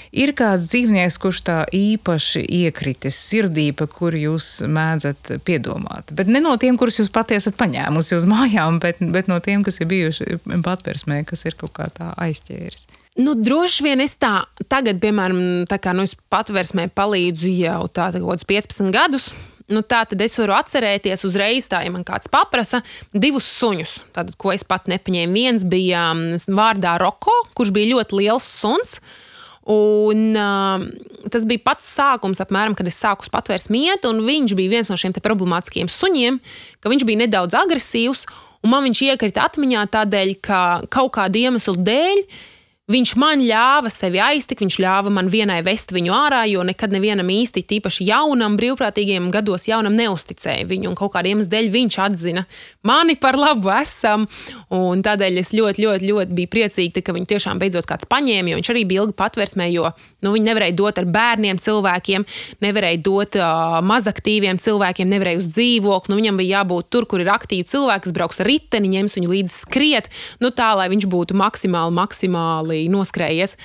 Ir 0.10 0.32
kāds 0.34 0.72
dzīvnieks, 0.72 1.20
kurš 1.22 1.42
tā 1.46 1.58
īpaši 1.76 2.42
iekritis 2.42 3.18
sirdī, 3.28 3.68
par 3.78 3.92
kuru 3.94 4.18
jūs 4.18 4.48
mēdzat 4.66 5.36
piedomāt. 5.46 6.10
Bet 6.18 6.32
ne 6.32 6.42
no 6.42 6.56
tiem, 6.62 6.80
kurus 6.82 6.98
jūs 6.98 7.12
patiesi 7.14 7.46
esat 7.46 7.60
paņēmusi 7.60 8.18
uz 8.18 8.26
mājām, 8.30 8.80
bet, 8.82 9.04
bet 9.14 9.30
no 9.30 9.38
tiem, 9.46 9.62
kas 9.66 9.78
ir 9.80 9.90
bijuši 9.92 10.40
patversmē, 10.66 11.22
kas 11.30 11.46
ir 11.46 11.60
kaut 11.60 11.76
kā 11.78 11.88
tā 11.94 12.10
aizķēris. 12.26 12.88
Nu, 13.22 13.36
droši 13.38 13.86
vien 13.86 14.02
es 14.02 14.18
tā, 14.18 14.48
tagad, 14.72 14.98
piemēram, 15.04 15.70
tā 15.70 15.78
kā 15.82 15.94
nu, 15.94 16.08
es 16.10 16.18
patversmē 16.34 16.88
palīdzu 16.90 17.54
jau 17.60 17.80
kaut 17.86 18.18
kādus 18.18 18.50
15 18.50 18.94
gadus. 18.96 19.32
Nu, 19.70 19.84
tā 19.86 20.02
tad 20.10 20.18
es 20.26 20.34
varu 20.42 20.56
atcerēties 20.58 21.22
uzreiz, 21.28 21.68
tā, 21.70 21.84
ja 21.86 21.94
man 21.94 22.02
kāds 22.02 22.32
paprasa, 22.34 22.82
divus 23.14 23.46
suņus, 23.60 24.00
tātad, 24.16 24.34
ko 24.42 24.50
es 24.56 24.66
pat 24.66 24.90
nepaņēmu. 24.90 25.36
Viens 25.38 25.66
bija 25.70 26.08
mm, 26.16 26.48
vārdā 26.58 26.96
Roko, 26.98 27.36
kurš 27.54 27.76
bija 27.76 27.94
ļoti 27.94 28.24
liels 28.24 28.50
suns. 28.50 28.98
Uh, 28.98 29.26
Un, 29.70 30.22
uh, 30.40 30.86
tas 31.30 31.44
bija 31.46 31.62
pats 31.66 31.88
sākums, 31.98 32.40
apmēram, 32.42 32.76
kad 32.78 32.88
es 32.90 32.98
sāku 32.98 33.28
patvērt 33.34 33.68
mietu, 33.74 34.14
un 34.14 34.24
viņš 34.26 34.56
bija 34.58 34.78
viens 34.78 34.90
no 34.90 34.98
šiem 34.98 35.14
problemātiskiem 35.20 35.92
suņiem, 35.92 36.40
ka 36.80 36.90
viņš 36.90 37.06
bija 37.06 37.26
nedaudz 37.26 37.58
agresīvs, 37.60 38.24
un 38.64 38.74
man 38.74 38.88
viņš 38.88 39.04
iekrita 39.12 39.46
atmiņā 39.50 39.84
tādēļ, 39.94 40.34
ka 40.42 40.62
kaut 40.90 41.14
kāda 41.20 41.44
iemesla 41.44 41.76
dēļ 41.76 42.24
Viņš 42.90 43.12
man 43.22 43.44
ļāva 43.46 43.92
sevi 43.94 44.18
aiztikt, 44.18 44.64
viņš 44.64 44.80
ļāva 44.82 45.12
man 45.14 45.28
vienai 45.30 45.60
vest 45.62 45.92
viņu 45.94 46.14
ārā, 46.16 46.40
jo 46.50 46.64
nekad 46.66 46.90
nevienam 46.90 47.28
īsti, 47.30 47.62
tīpaši 47.70 48.08
jaunam, 48.08 48.56
brīvprātīgiem 48.58 49.28
gados, 49.30 49.68
jaunam 49.70 49.94
neusticēja 49.94 50.66
viņu. 50.66 50.90
Un 50.90 50.98
kaut 50.98 51.14
kādiem 51.14 51.38
iemesliem 51.38 51.70
viņš 51.70 51.98
atzina 52.02 52.46
mani 52.82 53.14
par 53.22 53.38
labu 53.38 53.70
esam. 53.78 54.26
Un 54.74 55.04
tādēļ 55.06 55.38
es 55.44 55.54
ļoti, 55.54 55.86
ļoti, 55.86 56.10
ļoti 56.10 56.38
biju 56.40 56.52
priecīga, 56.56 57.04
ka 57.06 57.14
viņu 57.14 57.30
tiešām 57.30 57.62
beidzot 57.62 57.86
kāds 57.90 58.10
paņēma, 58.10 58.50
jo 58.50 58.58
viņš 58.58 58.72
arī 58.74 58.84
bija 58.90 59.04
ilgi 59.04 59.16
patversmē, 59.22 59.70
jo 59.70 59.92
nu, 60.26 60.34
viņi 60.34 60.50
nevarēja 60.50 60.78
dot 60.82 60.98
ar 60.98 61.08
bērniem 61.14 61.62
cilvēkiem, 61.62 62.26
nevarēja 62.66 63.02
dot 63.06 63.38
uh, 63.38 63.78
mazaktīviem 63.86 64.58
cilvēkiem, 64.58 65.14
nevarēja 65.14 65.44
uz 65.44 65.52
dzīvokli. 65.54 66.10
Nu, 66.10 66.20
viņam 66.24 66.42
bija 66.42 66.60
jābūt 66.64 66.90
tur, 66.90 67.06
kur 67.06 67.22
ir 67.22 67.30
aktīvi 67.38 67.70
cilvēki, 67.70 68.08
kas 68.08 68.18
brauks 68.18 68.42
ar 68.42 68.50
riteni, 68.50 68.92
ņems 68.98 69.20
viņu 69.20 69.32
līdzi 69.36 69.54
skriet, 69.54 70.10
nu, 70.42 70.50
tā 70.50 70.72
lai 70.80 70.90
viņš 70.90 71.06
būtu 71.12 71.38
maksimāli, 71.38 71.96
maksimāli 72.02 72.79
noskrējies. 72.92 73.58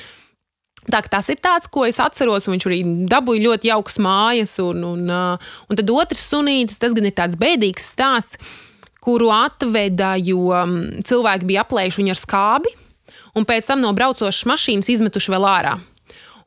Tā, 0.85 1.01
tas 1.09 1.31
ir 1.33 1.39
tāds, 1.41 1.69
ko 1.73 1.87
es 1.89 2.01
atceros. 2.03 2.49
Viņš 2.51 2.67
arī 2.69 2.83
dabūja 3.09 3.47
ļoti 3.47 3.71
jaukas 3.71 4.01
mājas. 4.05 4.59
Un, 4.65 4.83
un, 4.85 5.07
uh, 5.09 5.55
un 5.71 5.81
tad 5.81 5.93
otrs 5.95 6.27
sunītis, 6.33 6.81
tas 6.83 6.97
gan 6.97 7.09
ir 7.09 7.17
tāds 7.17 7.39
bēdīgs 7.41 7.89
stāsts, 7.95 8.41
kuru 9.05 9.31
atveda, 9.33 10.15
jo 10.21 10.51
um, 10.53 10.79
cilvēki 11.05 11.49
bija 11.49 11.65
aplējuši 11.65 12.03
viņu 12.03 12.15
ar 12.15 12.21
skābi. 12.21 12.77
Un 13.35 13.47
pēc 13.49 13.67
tam 13.71 13.83
no 13.83 13.91
braucošas 13.97 14.47
mašīnas 14.49 14.91
izmetuši 14.93 15.33
vēl 15.35 15.49
ārā. 15.49 15.79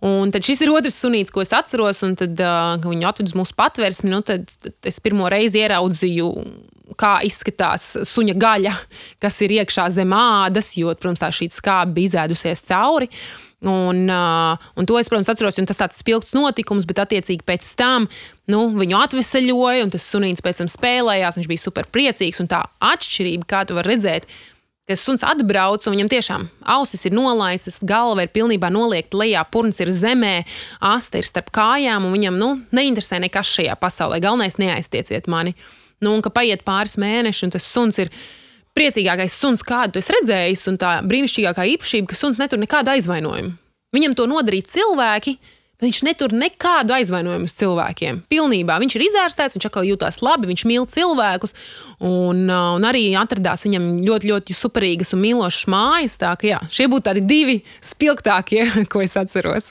Un 0.06 0.30
tad 0.34 0.46
šis 0.46 0.62
ir 0.62 0.72
otrs 0.76 1.00
sunīts, 1.02 1.34
ko 1.34 1.42
es 1.42 1.54
atceros, 1.58 2.04
un 2.06 2.14
tad 2.20 2.38
uh, 2.44 2.76
viņu 2.84 3.08
atved 3.10 3.32
uz 3.32 3.38
mūsu 3.38 3.56
patvērsmi. 3.58 4.12
Nu, 4.14 4.22
tad, 4.26 4.46
tad 4.62 4.92
es 4.92 5.00
pirmo 5.02 5.30
reizi 5.34 5.64
ieraudzīju, 5.64 6.30
kā 6.98 7.18
izskatās 7.26 7.96
suņa 8.08 8.38
gaļa, 8.38 8.76
kas 9.24 9.42
ir 9.46 9.58
iekšā 9.58 9.90
zem 9.98 10.14
ādas, 10.14 10.76
jo, 10.78 10.94
protams, 10.94 11.24
tā 11.24 11.32
šī 11.34 11.50
skābe 11.54 11.98
bija 11.98 12.14
izēdusies 12.14 12.66
cauri. 12.70 13.10
Un, 13.66 14.04
un 14.06 14.86
to 14.86 15.00
es, 15.00 15.08
protams, 15.10 15.32
atceros, 15.34 15.58
un 15.58 15.66
tas 15.66 15.80
tāds 15.82 15.98
spilgts 15.98 16.36
notikums, 16.38 16.86
bet 16.86 17.00
attiecīgi 17.02 17.42
pēc 17.42 17.72
tam 17.80 18.06
nu, 18.54 18.68
viņu 18.78 19.00
atvesaļoja, 19.00 19.88
un 19.88 19.94
tas 19.96 20.06
sunīts 20.14 20.46
pēc 20.46 20.62
tam 20.62 20.70
spēlējās, 20.70 21.40
viņš 21.40 21.50
bija 21.50 21.64
super 21.64 21.90
priecīgs. 21.90 22.38
Un 22.44 22.52
tā 22.52 22.62
atšķirība, 22.86 23.50
kā 23.50 23.64
tu 23.66 23.80
vari 23.80 23.96
redzēt, 23.96 24.30
ka 24.88 24.96
suns 24.96 25.24
atbrauc 25.28 25.84
un 25.84 25.96
viņam 25.96 26.10
tiešām 26.12 26.46
ausis 26.78 27.04
ir 27.10 27.16
nolaistas, 27.16 27.82
galva 27.84 28.24
ir 28.24 28.32
pilnībā 28.32 28.70
noliekta 28.72 29.20
lejā, 29.20 29.44
purns 29.52 29.82
ir 29.84 29.92
zemē, 29.92 30.46
asta 30.80 31.20
ir 31.20 31.28
starp 31.28 31.52
kājām, 31.56 32.08
un 32.08 32.16
viņam 32.16 32.40
nu, 32.40 32.54
neinteresē 32.76 33.20
nekas 33.24 33.52
šajā 33.58 33.76
pasaulē. 33.82 34.22
Galvenais 34.24 34.56
neaiztieciet 34.62 35.28
mani. 35.28 35.58
Nu, 36.00 36.14
un 36.14 36.24
ka 36.24 36.32
paiet 36.32 36.64
pāris 36.68 36.96
mēneši, 37.02 37.48
un 37.48 37.56
tas 37.58 37.68
suns 37.68 38.00
ir 38.00 38.12
priecīgākais 38.78 39.36
suns, 39.36 39.66
kādu 39.66 40.00
es 40.00 40.12
redzēju, 40.14 40.60
un 40.72 40.80
tā 40.80 40.98
brīnišķīgākā 41.10 41.66
īpašība, 41.74 42.12
ka 42.12 42.20
suns 42.20 42.40
netur 42.40 42.62
nekādu 42.62 42.94
aizvainojumu. 42.94 43.56
Viņam 43.96 44.16
to 44.16 44.28
nodarīja 44.30 44.70
cilvēki, 44.76 45.38
Viņš 45.78 46.00
netur 46.08 46.34
nekādu 46.34 46.96
aizvainojumu 46.96 47.46
uz 47.46 47.54
cilvēkiem. 47.60 48.24
Pilnībā 48.32 48.80
viņš 48.82 48.96
ir 48.98 49.04
izārstēts, 49.06 49.58
viņš 49.58 49.68
atkal 49.70 49.86
jutās 49.86 50.24
labi, 50.26 50.50
viņš 50.50 50.64
mīl 50.66 50.88
cilvēkus. 50.90 51.54
Un, 52.02 52.48
un 52.50 52.88
arī 52.88 53.12
atradās 53.18 53.66
viņam 53.68 53.92
ļoti, 54.08 54.32
ļoti 54.32 54.58
superīgas 54.58 55.14
un 55.14 55.22
mīlošas 55.22 55.70
mājas. 55.70 56.18
Tā, 56.18 56.34
ka, 56.40 56.50
jā, 56.50 56.64
šie 56.74 56.90
būtu 56.90 57.10
tādi 57.12 57.26
divi 57.30 57.60
spilgtākie, 57.86 58.66
ko 58.92 59.06
es 59.06 59.14
atceros. 59.22 59.70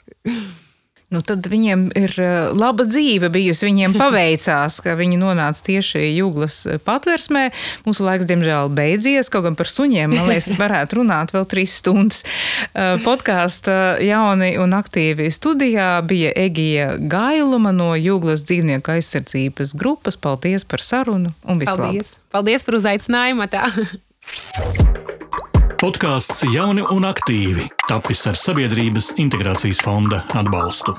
Nu, 1.07 1.21
tad 1.23 1.45
viņiem 1.47 1.85
ir 1.95 2.11
eh, 2.19 2.49
laba 2.51 2.83
dzīve 2.87 3.29
bijusi. 3.31 3.69
Viņiem 3.69 3.95
paveicās, 4.01 4.81
ka 4.83 4.97
viņi 4.99 5.19
nonāca 5.21 5.63
tieši 5.69 6.03
jūglas 6.17 6.59
patversmē. 6.83 7.45
Mūsu 7.87 8.03
laiks, 8.03 8.27
diemžēl, 8.27 8.71
beidzies. 8.75 9.31
Kaut 9.31 9.45
gan 9.47 9.55
par 9.59 9.71
suņiem, 9.71 10.11
man 10.17 10.27
liekas, 10.27 10.51
varētu 10.63 10.99
runāt 10.99 11.31
vēl 11.35 11.47
trīs 11.47 11.77
stundas. 11.79 12.25
Eh, 12.73 12.97
podkāstā 13.05 13.97
jauni 14.03 14.53
un 14.59 14.75
aktīvi 14.75 15.29
studijā 15.31 15.93
bija 16.07 16.33
Egija 16.35 16.93
Gailuma 16.99 17.71
no 17.75 17.93
Jūglas 17.95 18.43
dzīvnieku 18.49 18.97
aizsardzības 18.97 19.77
grupas. 19.79 20.19
Paldies 20.19 20.67
par 20.67 20.83
sarunu 20.83 21.31
un 21.47 21.63
vislabāk! 21.63 21.87
Paldies. 21.87 22.17
Paldies 22.35 22.67
par 22.67 22.81
uzaicinājumu! 22.81 23.47
Tā. 23.47 23.69
Podkāsts 25.77 26.39
Jauni 26.49 26.81
un 26.89 27.05
aktīvi 27.05 27.67
tapis 27.85 28.23
ar 28.25 28.39
Sabiedrības 28.39 29.11
integrācijas 29.21 29.83
fonda 29.85 30.23
atbalstu. 30.33 30.95